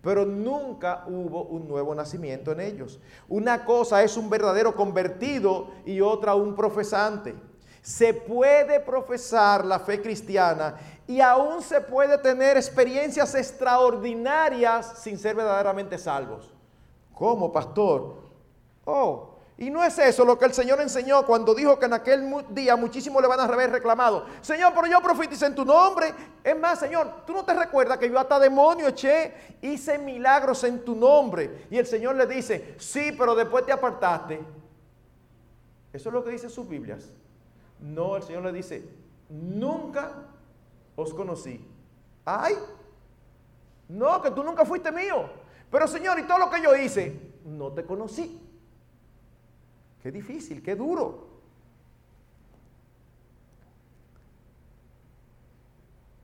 [0.00, 2.98] pero nunca hubo un nuevo nacimiento en ellos.
[3.28, 7.34] Una cosa es un verdadero convertido y otra un profesante.
[7.82, 15.36] Se puede profesar la fe cristiana y aún se puede tener experiencias extraordinarias sin ser
[15.36, 16.50] verdaderamente salvos.
[17.12, 18.14] ¿Cómo, pastor?
[18.86, 22.32] Oh, y no es eso lo que el Señor enseñó cuando dijo que en aquel
[22.50, 24.24] día muchísimos le van a haber reclamado.
[24.40, 26.14] Señor, pero yo profeticé en tu nombre.
[26.44, 28.86] Es más, Señor, tú no te recuerdas que yo hasta demonio
[29.60, 31.66] hice milagros en tu nombre.
[31.72, 34.40] Y el Señor le dice, sí, pero después te apartaste.
[35.92, 37.10] Eso es lo que dice sus Biblias.
[37.80, 38.88] No, el Señor le dice,
[39.28, 40.12] nunca
[40.94, 41.68] os conocí.
[42.24, 42.54] Ay,
[43.88, 45.28] no, que tú nunca fuiste mío.
[45.68, 48.47] Pero Señor, y todo lo que yo hice, no te conocí.
[50.02, 51.26] Qué difícil, qué duro.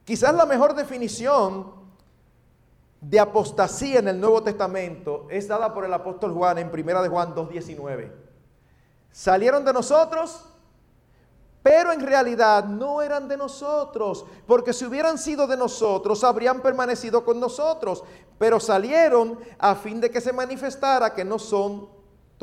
[0.05, 1.72] Quizás la mejor definición
[3.01, 7.09] de apostasía en el Nuevo Testamento es dada por el apóstol Juan en 1 de
[7.09, 8.12] Juan 2.19.
[9.11, 10.45] Salieron de nosotros,
[11.62, 17.25] pero en realidad no eran de nosotros, porque si hubieran sido de nosotros, habrían permanecido
[17.25, 18.05] con nosotros,
[18.39, 21.89] pero salieron a fin de que se manifestara que no son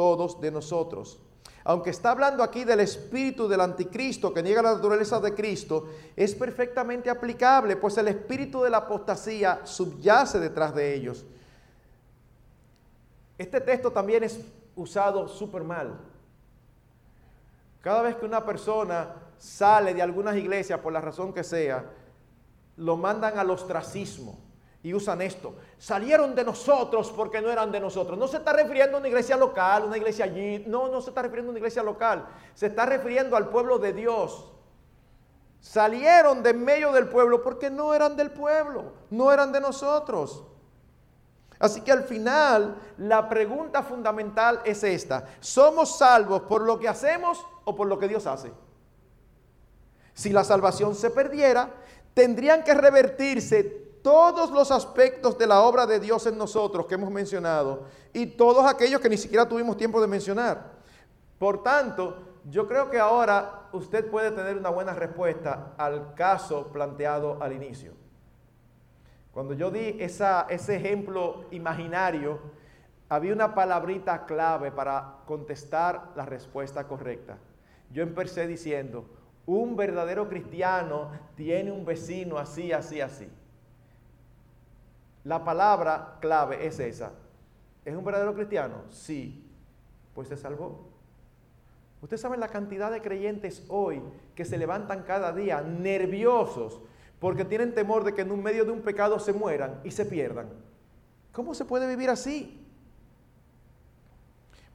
[0.01, 1.19] todos de nosotros.
[1.63, 6.33] Aunque está hablando aquí del espíritu del anticristo que niega la naturaleza de Cristo, es
[6.33, 11.23] perfectamente aplicable, pues el espíritu de la apostasía subyace detrás de ellos.
[13.37, 14.39] Este texto también es
[14.75, 15.99] usado súper mal.
[17.81, 21.85] Cada vez que una persona sale de algunas iglesias, por la razón que sea,
[22.75, 24.39] lo mandan al ostracismo
[24.83, 25.55] y usan esto.
[25.77, 28.17] Salieron de nosotros porque no eran de nosotros.
[28.17, 30.63] No se está refiriendo a una iglesia local, una iglesia allí.
[30.67, 32.27] No, no se está refiriendo a una iglesia local.
[32.55, 34.51] Se está refiriendo al pueblo de Dios.
[35.59, 40.43] Salieron de medio del pueblo porque no eran del pueblo, no eran de nosotros.
[41.59, 45.27] Así que al final la pregunta fundamental es esta.
[45.39, 48.51] ¿Somos salvos por lo que hacemos o por lo que Dios hace?
[50.15, 51.69] Si la salvación se perdiera,
[52.15, 57.11] tendrían que revertirse todos los aspectos de la obra de Dios en nosotros que hemos
[57.11, 60.71] mencionado y todos aquellos que ni siquiera tuvimos tiempo de mencionar.
[61.37, 62.17] Por tanto,
[62.49, 67.93] yo creo que ahora usted puede tener una buena respuesta al caso planteado al inicio.
[69.31, 72.39] Cuando yo di ese ejemplo imaginario,
[73.07, 77.37] había una palabrita clave para contestar la respuesta correcta.
[77.91, 79.05] Yo empecé diciendo,
[79.45, 83.29] un verdadero cristiano tiene un vecino así, así, así.
[85.23, 87.11] La palabra clave es esa.
[87.85, 88.83] ¿Es un verdadero cristiano?
[88.89, 89.47] Sí.
[90.13, 90.89] Pues se salvó.
[92.01, 94.01] Ustedes saben la cantidad de creyentes hoy
[94.35, 96.81] que se levantan cada día nerviosos
[97.19, 100.05] porque tienen temor de que en un medio de un pecado se mueran y se
[100.05, 100.49] pierdan.
[101.31, 102.65] ¿Cómo se puede vivir así?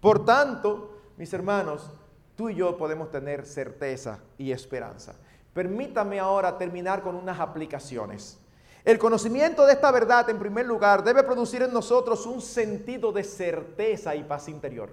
[0.00, 1.90] Por tanto, mis hermanos,
[2.36, 5.16] tú y yo podemos tener certeza y esperanza.
[5.52, 8.38] Permítame ahora terminar con unas aplicaciones.
[8.86, 13.24] El conocimiento de esta verdad, en primer lugar, debe producir en nosotros un sentido de
[13.24, 14.90] certeza y paz interior.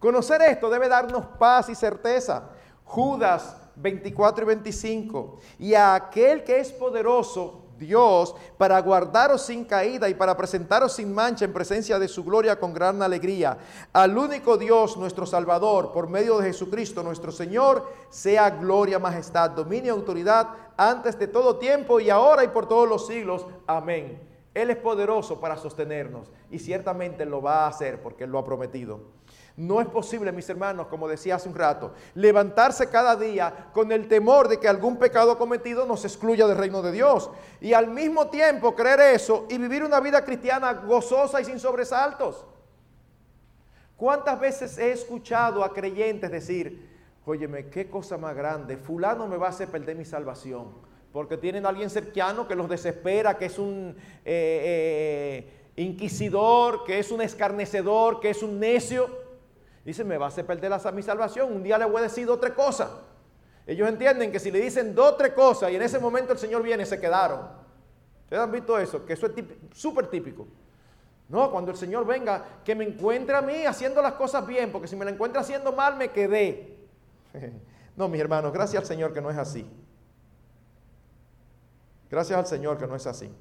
[0.00, 2.50] Conocer esto debe darnos paz y certeza.
[2.82, 5.38] Judas 24 y 25.
[5.60, 11.14] Y a aquel que es poderoso Dios para guardaros sin caída y para presentaros sin
[11.14, 13.58] mancha en presencia de su gloria con gran alegría.
[13.92, 19.92] Al único Dios, nuestro Salvador, por medio de Jesucristo, nuestro Señor, sea gloria, majestad, dominio
[19.92, 23.46] autoridad antes de todo tiempo y ahora y por todos los siglos.
[23.66, 24.20] Amén.
[24.54, 28.44] Él es poderoso para sostenernos y ciertamente lo va a hacer porque Él lo ha
[28.44, 29.00] prometido.
[29.56, 34.08] No es posible, mis hermanos, como decía hace un rato, levantarse cada día con el
[34.08, 37.30] temor de que algún pecado cometido nos excluya del reino de Dios.
[37.60, 42.44] Y al mismo tiempo creer eso y vivir una vida cristiana gozosa y sin sobresaltos.
[43.96, 46.90] ¿Cuántas veces he escuchado a creyentes decir,
[47.24, 50.72] óyeme, qué cosa más grande, fulano me va a hacer perder mi salvación?
[51.12, 53.94] Porque tienen a alguien cercano que los desespera, que es un
[54.24, 59.23] eh, eh, inquisidor, que es un escarnecedor, que es un necio.
[59.84, 61.52] Dice, me va a hacer perder la, mi salvación.
[61.52, 62.90] Un día le voy a decir dos tres cosas.
[63.66, 66.62] Ellos entienden que si le dicen dos tres cosas y en ese momento el Señor
[66.62, 67.40] viene, se quedaron.
[68.24, 69.04] ¿Ustedes han visto eso?
[69.04, 69.32] Que eso es
[69.74, 70.46] súper típico.
[71.28, 74.88] No, cuando el Señor venga, que me encuentre a mí haciendo las cosas bien, porque
[74.88, 76.78] si me la encuentra haciendo mal, me quedé.
[77.96, 79.64] No, mis hermanos, gracias al Señor que no es así.
[82.10, 83.32] Gracias al Señor que no es así.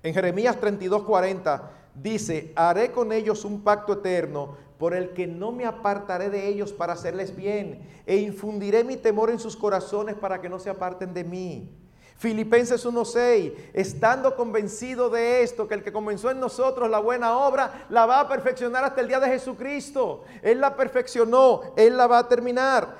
[0.00, 5.52] En Jeremías 32, 40 dice, haré con ellos un pacto eterno por el que no
[5.52, 10.40] me apartaré de ellos para hacerles bien, e infundiré mi temor en sus corazones para
[10.40, 11.78] que no se aparten de mí.
[12.16, 17.86] Filipenses 1:6, estando convencido de esto, que el que comenzó en nosotros la buena obra,
[17.90, 20.24] la va a perfeccionar hasta el día de Jesucristo.
[20.40, 22.96] Él la perfeccionó, Él la va a terminar.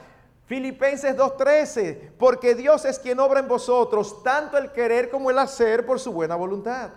[0.47, 5.86] Filipenses 2:13, porque Dios es quien obra en vosotros, tanto el querer como el hacer
[5.86, 6.90] por su buena voluntad.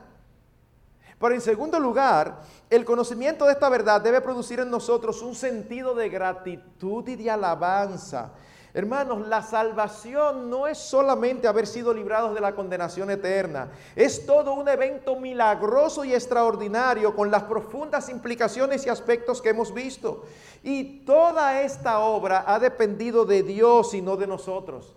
[1.19, 5.95] Pero en segundo lugar, el conocimiento de esta verdad debe producir en nosotros un sentido
[5.95, 8.33] de gratitud y de alabanza.
[8.73, 14.53] Hermanos, la salvación no es solamente haber sido librados de la condenación eterna, es todo
[14.53, 20.25] un evento milagroso y extraordinario con las profundas implicaciones y aspectos que hemos visto.
[20.61, 24.93] Y toda esta obra ha dependido de Dios y no de nosotros.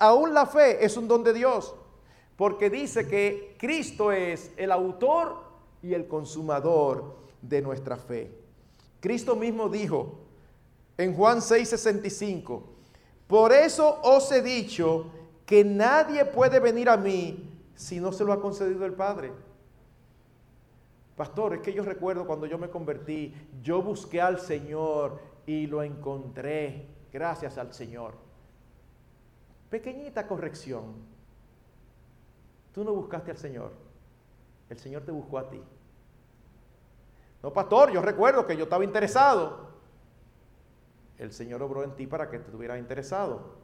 [0.00, 1.72] Aún la fe es un don de Dios,
[2.34, 5.49] porque dice que Cristo es el autor
[5.82, 8.30] y el consumador de nuestra fe.
[9.00, 10.18] Cristo mismo dijo
[10.98, 12.62] en Juan 6:65,
[13.26, 15.06] por eso os he dicho
[15.46, 19.32] que nadie puede venir a mí si no se lo ha concedido el Padre.
[21.16, 25.82] Pastor, es que yo recuerdo cuando yo me convertí, yo busqué al Señor y lo
[25.82, 28.14] encontré gracias al Señor.
[29.68, 30.94] Pequeñita corrección.
[32.72, 33.72] Tú no buscaste al Señor,
[34.70, 35.62] el Señor te buscó a ti.
[37.42, 39.70] No, pastor, yo recuerdo que yo estaba interesado
[41.20, 43.56] el Señor obró en ti para que te estuvieras interesado.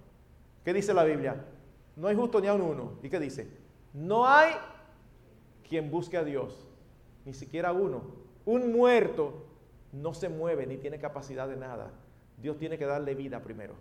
[0.62, 1.42] ¿Qué dice la Biblia?
[1.96, 2.98] No hay justo ni a un uno.
[3.02, 3.48] ¿Y qué dice?
[3.94, 4.52] No hay
[5.66, 6.68] quien busque a Dios,
[7.24, 8.02] ni siquiera uno.
[8.44, 9.46] Un muerto
[9.90, 11.92] no se mueve ni tiene capacidad de nada.
[12.36, 13.72] Dios tiene que darle vida primero.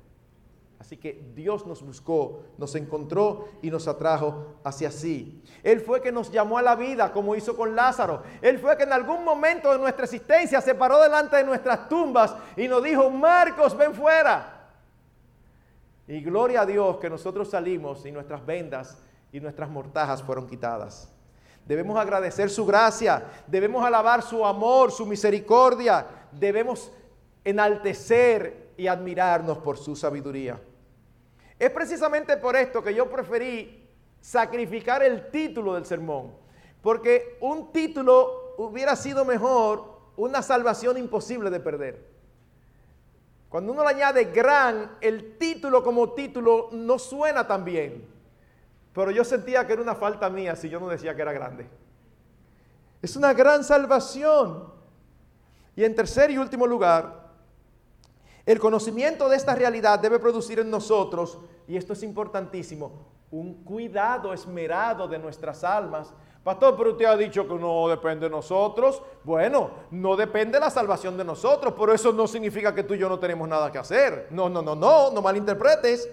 [0.79, 5.41] Así que Dios nos buscó, nos encontró y nos atrajo hacia sí.
[5.63, 8.23] Él fue que nos llamó a la vida, como hizo con Lázaro.
[8.41, 12.35] Él fue que en algún momento de nuestra existencia se paró delante de nuestras tumbas
[12.57, 14.69] y nos dijo, Marcos, ven fuera.
[16.07, 19.01] Y gloria a Dios que nosotros salimos y nuestras vendas
[19.31, 21.11] y nuestras mortajas fueron quitadas.
[21.65, 26.91] Debemos agradecer su gracia, debemos alabar su amor, su misericordia, debemos
[27.43, 30.59] enaltecer y admirarnos por su sabiduría.
[31.57, 33.87] Es precisamente por esto que yo preferí
[34.19, 36.33] sacrificar el título del sermón,
[36.81, 42.15] porque un título hubiera sido mejor una salvación imposible de perder.
[43.49, 48.05] Cuando uno le añade gran, el título como título no suena tan bien,
[48.93, 51.67] pero yo sentía que era una falta mía si yo no decía que era grande.
[53.01, 54.73] Es una gran salvación.
[55.75, 57.24] Y en tercer y último lugar,
[58.45, 64.33] el conocimiento de esta realidad debe producir en nosotros, y esto es importantísimo, un cuidado
[64.33, 66.13] esmerado de nuestras almas.
[66.43, 69.01] Pastor, pero usted ha dicho que no depende de nosotros.
[69.23, 73.09] Bueno, no depende la salvación de nosotros, pero eso no significa que tú y yo
[73.09, 74.27] no tenemos nada que hacer.
[74.29, 76.07] No, no, no, no, no malinterpretes.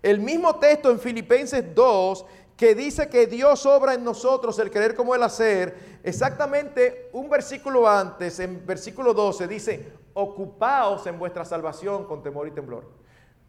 [0.00, 2.24] El mismo texto en Filipenses 2
[2.56, 7.88] que dice que Dios obra en nosotros el querer como el hacer, exactamente un versículo
[7.88, 12.90] antes, en versículo 12, dice, ocupaos en vuestra salvación con temor y temblor.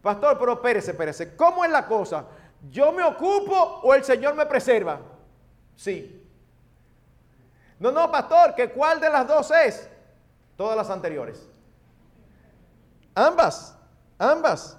[0.02, 2.26] Pastor, pero espérese, espérese, ¿cómo es la cosa?
[2.70, 5.00] ¿Yo me ocupo o el Señor me preserva?
[5.76, 6.22] Sí.
[7.78, 9.88] No, no, pastor, ¿que cuál de las dos es?
[10.56, 11.48] Todas las anteriores.
[13.14, 13.76] Ambas,
[14.18, 14.78] ambas.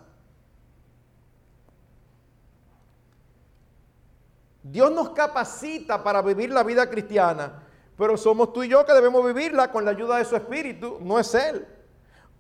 [4.64, 7.64] Dios nos capacita para vivir la vida cristiana,
[7.96, 11.20] pero somos tú y yo que debemos vivirla con la ayuda de su Espíritu, no
[11.20, 11.68] es Él.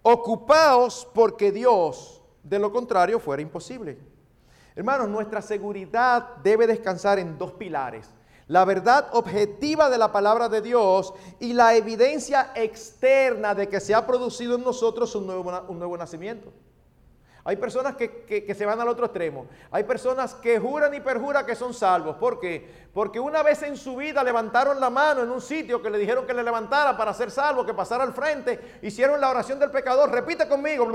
[0.08, 3.97] Ocupaos porque Dios, de lo contrario, fuera imposible.
[4.76, 8.08] Hermanos, nuestra seguridad debe descansar en dos pilares.
[8.45, 13.95] La verdad objetiva de la palabra de Dios y la evidencia externa de que se
[13.95, 16.53] ha producido en nosotros un nuevo, un nuevo nacimiento.
[17.48, 19.46] Hay personas que, se van al otro extremo.
[19.70, 22.16] Hay personas que juran y perjuran que son salvos.
[22.16, 22.88] ¿Por qué?
[22.91, 26.26] Porque una vez en su vida levantaron la mano en un sitio que le dijeron
[26.26, 30.12] que le levantara para ser salvo, que pasara al frente, hicieron la oración del pecador,
[30.12, 30.88] repite conmigo,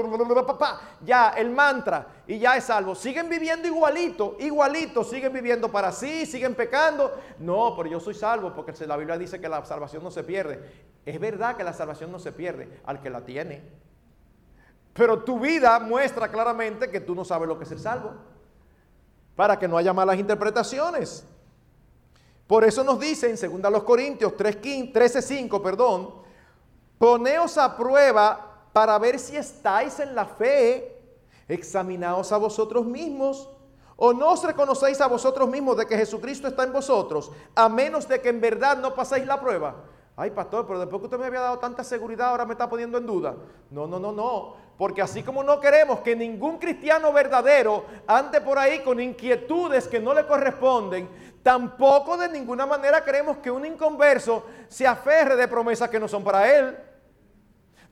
[1.02, 2.96] ya el mantra y ya es salvo.
[2.96, 7.16] Siguen viviendo igualito, igualito, siguen viviendo para sí, siguen pecando.
[7.38, 10.88] No, pero yo soy salvo porque la Biblia dice que la salvación no se pierde.
[11.06, 13.89] Es verdad que la salvación no se pierde al que la tiene.
[14.92, 18.12] Pero tu vida muestra claramente que tú no sabes lo que es el salvo.
[19.36, 21.24] Para que no haya malas interpretaciones.
[22.46, 26.14] Por eso nos dice en 2 Corintios 13:5, perdón,
[26.98, 30.96] poneos a prueba para ver si estáis en la fe.
[31.46, 33.48] Examinaos a vosotros mismos.
[34.02, 38.08] ¿O no os reconocéis a vosotros mismos de que Jesucristo está en vosotros, a menos
[38.08, 39.76] de que en verdad no paséis la prueba?
[40.16, 42.96] Ay, pastor, pero después que usted me había dado tanta seguridad, ahora me está poniendo
[42.96, 43.36] en duda.
[43.70, 44.54] No, no, no, no.
[44.80, 50.00] Porque así como no queremos que ningún cristiano verdadero ande por ahí con inquietudes que
[50.00, 51.06] no le corresponden,
[51.42, 56.24] tampoco de ninguna manera queremos que un inconverso se aferre de promesas que no son
[56.24, 56.78] para él.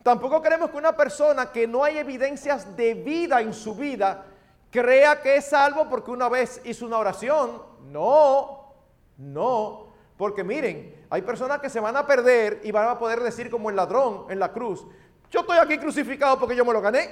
[0.02, 4.24] Tampoco queremos que una persona que no hay evidencias de vida en su vida
[4.70, 7.64] crea que es salvo porque una vez hizo una oración.
[7.90, 8.72] No,
[9.18, 9.88] no.
[10.16, 13.68] Porque miren, hay personas que se van a perder y van a poder decir como
[13.68, 14.86] el ladrón en la cruz,
[15.30, 17.10] yo estoy aquí crucificado porque yo me lo gané.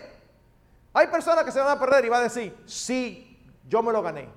[0.92, 3.38] Hay personas que se van a perder y van a decir, sí,
[3.68, 4.28] yo me lo gané.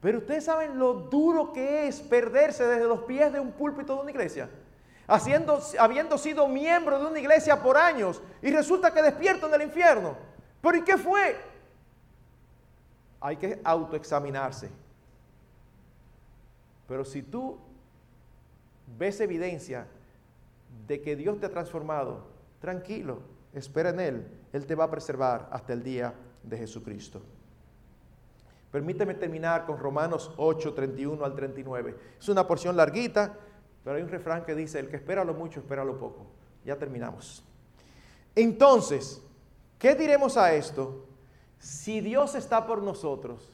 [0.00, 4.02] Pero ustedes saben lo duro que es perderse desde los pies de un púlpito de
[4.02, 4.50] una iglesia.
[5.06, 9.62] Haciendo, habiendo sido miembro de una iglesia por años y resulta que despierto en el
[9.62, 10.16] infierno.
[10.60, 11.36] ¿Pero y qué fue?
[13.20, 14.70] Hay que autoexaminarse.
[16.86, 17.58] Pero si tú
[18.98, 19.86] ves evidencia
[20.86, 22.24] de que Dios te ha transformado,
[22.60, 24.26] tranquilo, espera en Él.
[24.52, 27.20] Él te va a preservar hasta el día de Jesucristo.
[28.70, 31.96] Permíteme terminar con Romanos 8, 31 al 39.
[32.20, 33.36] Es una porción larguita,
[33.82, 36.26] pero hay un refrán que dice, el que espera lo mucho, espera lo poco.
[36.64, 37.42] Ya terminamos.
[38.36, 39.22] Entonces,
[39.78, 41.06] ¿qué diremos a esto?
[41.58, 43.52] Si Dios está por nosotros,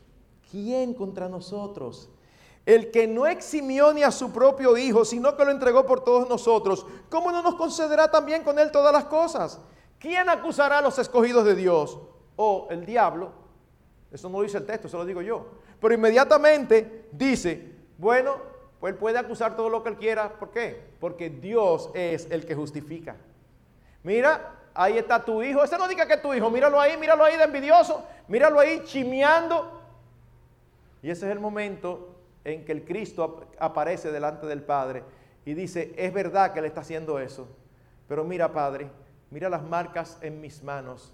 [0.50, 2.10] ¿quién contra nosotros?
[2.66, 6.28] El que no eximió ni a su propio Hijo, sino que lo entregó por todos
[6.28, 9.60] nosotros, ¿cómo no nos concederá también con Él todas las cosas?
[10.00, 11.96] ¿Quién acusará a los escogidos de Dios?
[12.34, 13.30] ¿O el diablo?
[14.10, 15.46] Eso no lo dice el texto, eso lo digo yo.
[15.80, 18.36] Pero inmediatamente dice, bueno,
[18.80, 20.28] pues Él puede acusar todo lo que Él quiera.
[20.28, 20.90] ¿Por qué?
[20.98, 23.16] Porque Dios es el que justifica.
[24.02, 25.62] Mira, ahí está tu hijo.
[25.62, 26.50] Ese no diga que es tu hijo.
[26.50, 28.04] Míralo ahí, míralo ahí de envidioso.
[28.26, 29.80] Míralo ahí chimeando.
[31.02, 32.15] Y ese es el momento
[32.46, 35.02] en que el Cristo aparece delante del Padre
[35.44, 37.48] y dice, es verdad que Él está haciendo eso,
[38.06, 38.88] pero mira Padre,
[39.32, 41.12] mira las marcas en mis manos,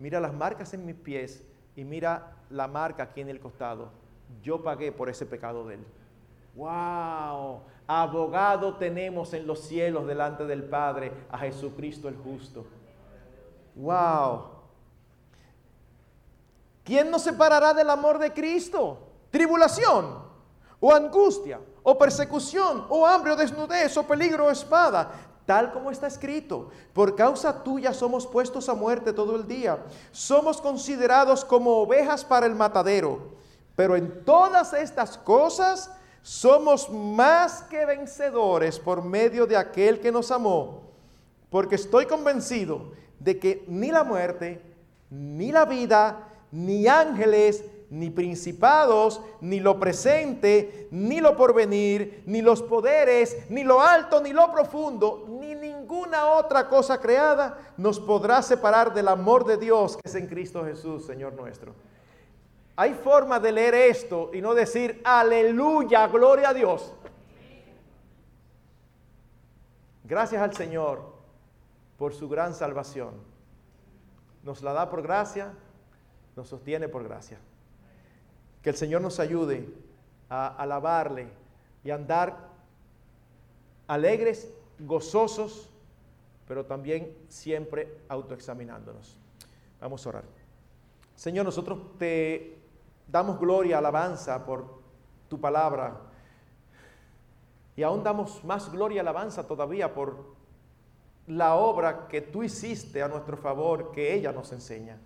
[0.00, 1.44] mira las marcas en mis pies
[1.76, 3.90] y mira la marca aquí en el costado.
[4.42, 5.86] Yo pagué por ese pecado de Él.
[6.56, 7.60] ¡Wow!
[7.86, 12.66] Abogado tenemos en los cielos delante del Padre a Jesucristo el justo.
[13.76, 14.46] ¡Wow!
[16.82, 18.98] ¿Quién nos separará del amor de Cristo?
[19.30, 20.31] Tribulación
[20.82, 25.14] o angustia, o persecución, o hambre, o desnudez, o peligro, o espada,
[25.46, 26.70] tal como está escrito.
[26.92, 29.78] Por causa tuya somos puestos a muerte todo el día.
[30.10, 33.30] Somos considerados como ovejas para el matadero.
[33.76, 35.88] Pero en todas estas cosas
[36.20, 40.82] somos más que vencedores por medio de aquel que nos amó.
[41.48, 44.60] Porque estoy convencido de que ni la muerte,
[45.10, 52.62] ni la vida, ni ángeles, ni principados, ni lo presente, ni lo porvenir, ni los
[52.62, 58.94] poderes, ni lo alto, ni lo profundo, ni ninguna otra cosa creada nos podrá separar
[58.94, 61.74] del amor de Dios que es en Cristo Jesús, Señor nuestro.
[62.76, 66.94] Hay forma de leer esto y no decir aleluya, gloria a Dios.
[70.04, 71.12] Gracias al Señor
[71.98, 73.10] por su gran salvación.
[74.42, 75.52] Nos la da por gracia,
[76.34, 77.38] nos sostiene por gracia.
[78.62, 79.68] Que el Señor nos ayude
[80.28, 81.28] a alabarle
[81.84, 82.48] y a andar
[83.86, 85.68] alegres, gozosos,
[86.46, 89.18] pero también siempre autoexaminándonos.
[89.80, 90.24] Vamos a orar.
[91.14, 92.58] Señor, nosotros te
[93.08, 94.80] damos gloria, alabanza por
[95.28, 96.00] tu palabra.
[97.76, 100.34] Y aún damos más gloria y alabanza todavía por
[101.26, 104.98] la obra que tú hiciste a nuestro favor, que ella nos enseña.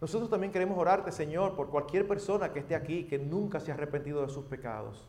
[0.00, 3.74] Nosotros también queremos orarte, Señor, por cualquier persona que esté aquí que nunca se ha
[3.74, 5.06] arrepentido de sus pecados.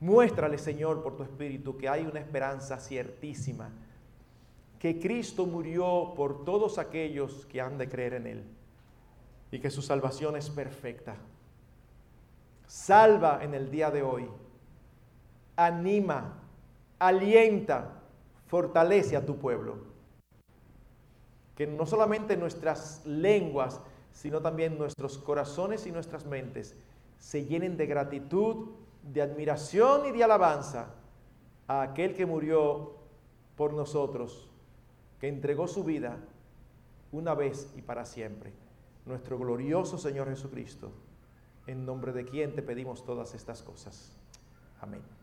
[0.00, 3.68] Muéstrale, Señor, por tu Espíritu que hay una esperanza ciertísima,
[4.78, 8.44] que Cristo murió por todos aquellos que han de creer en Él
[9.50, 11.16] y que su salvación es perfecta.
[12.66, 14.26] Salva en el día de hoy,
[15.56, 16.38] anima,
[16.98, 18.00] alienta,
[18.46, 19.89] fortalece a tu pueblo
[21.60, 23.82] que no solamente nuestras lenguas,
[24.12, 26.74] sino también nuestros corazones y nuestras mentes
[27.18, 28.70] se llenen de gratitud,
[29.02, 30.94] de admiración y de alabanza
[31.68, 32.94] a aquel que murió
[33.56, 34.48] por nosotros,
[35.20, 36.16] que entregó su vida
[37.12, 38.54] una vez y para siempre,
[39.04, 40.90] nuestro glorioso Señor Jesucristo,
[41.66, 44.16] en nombre de quien te pedimos todas estas cosas.
[44.80, 45.19] Amén.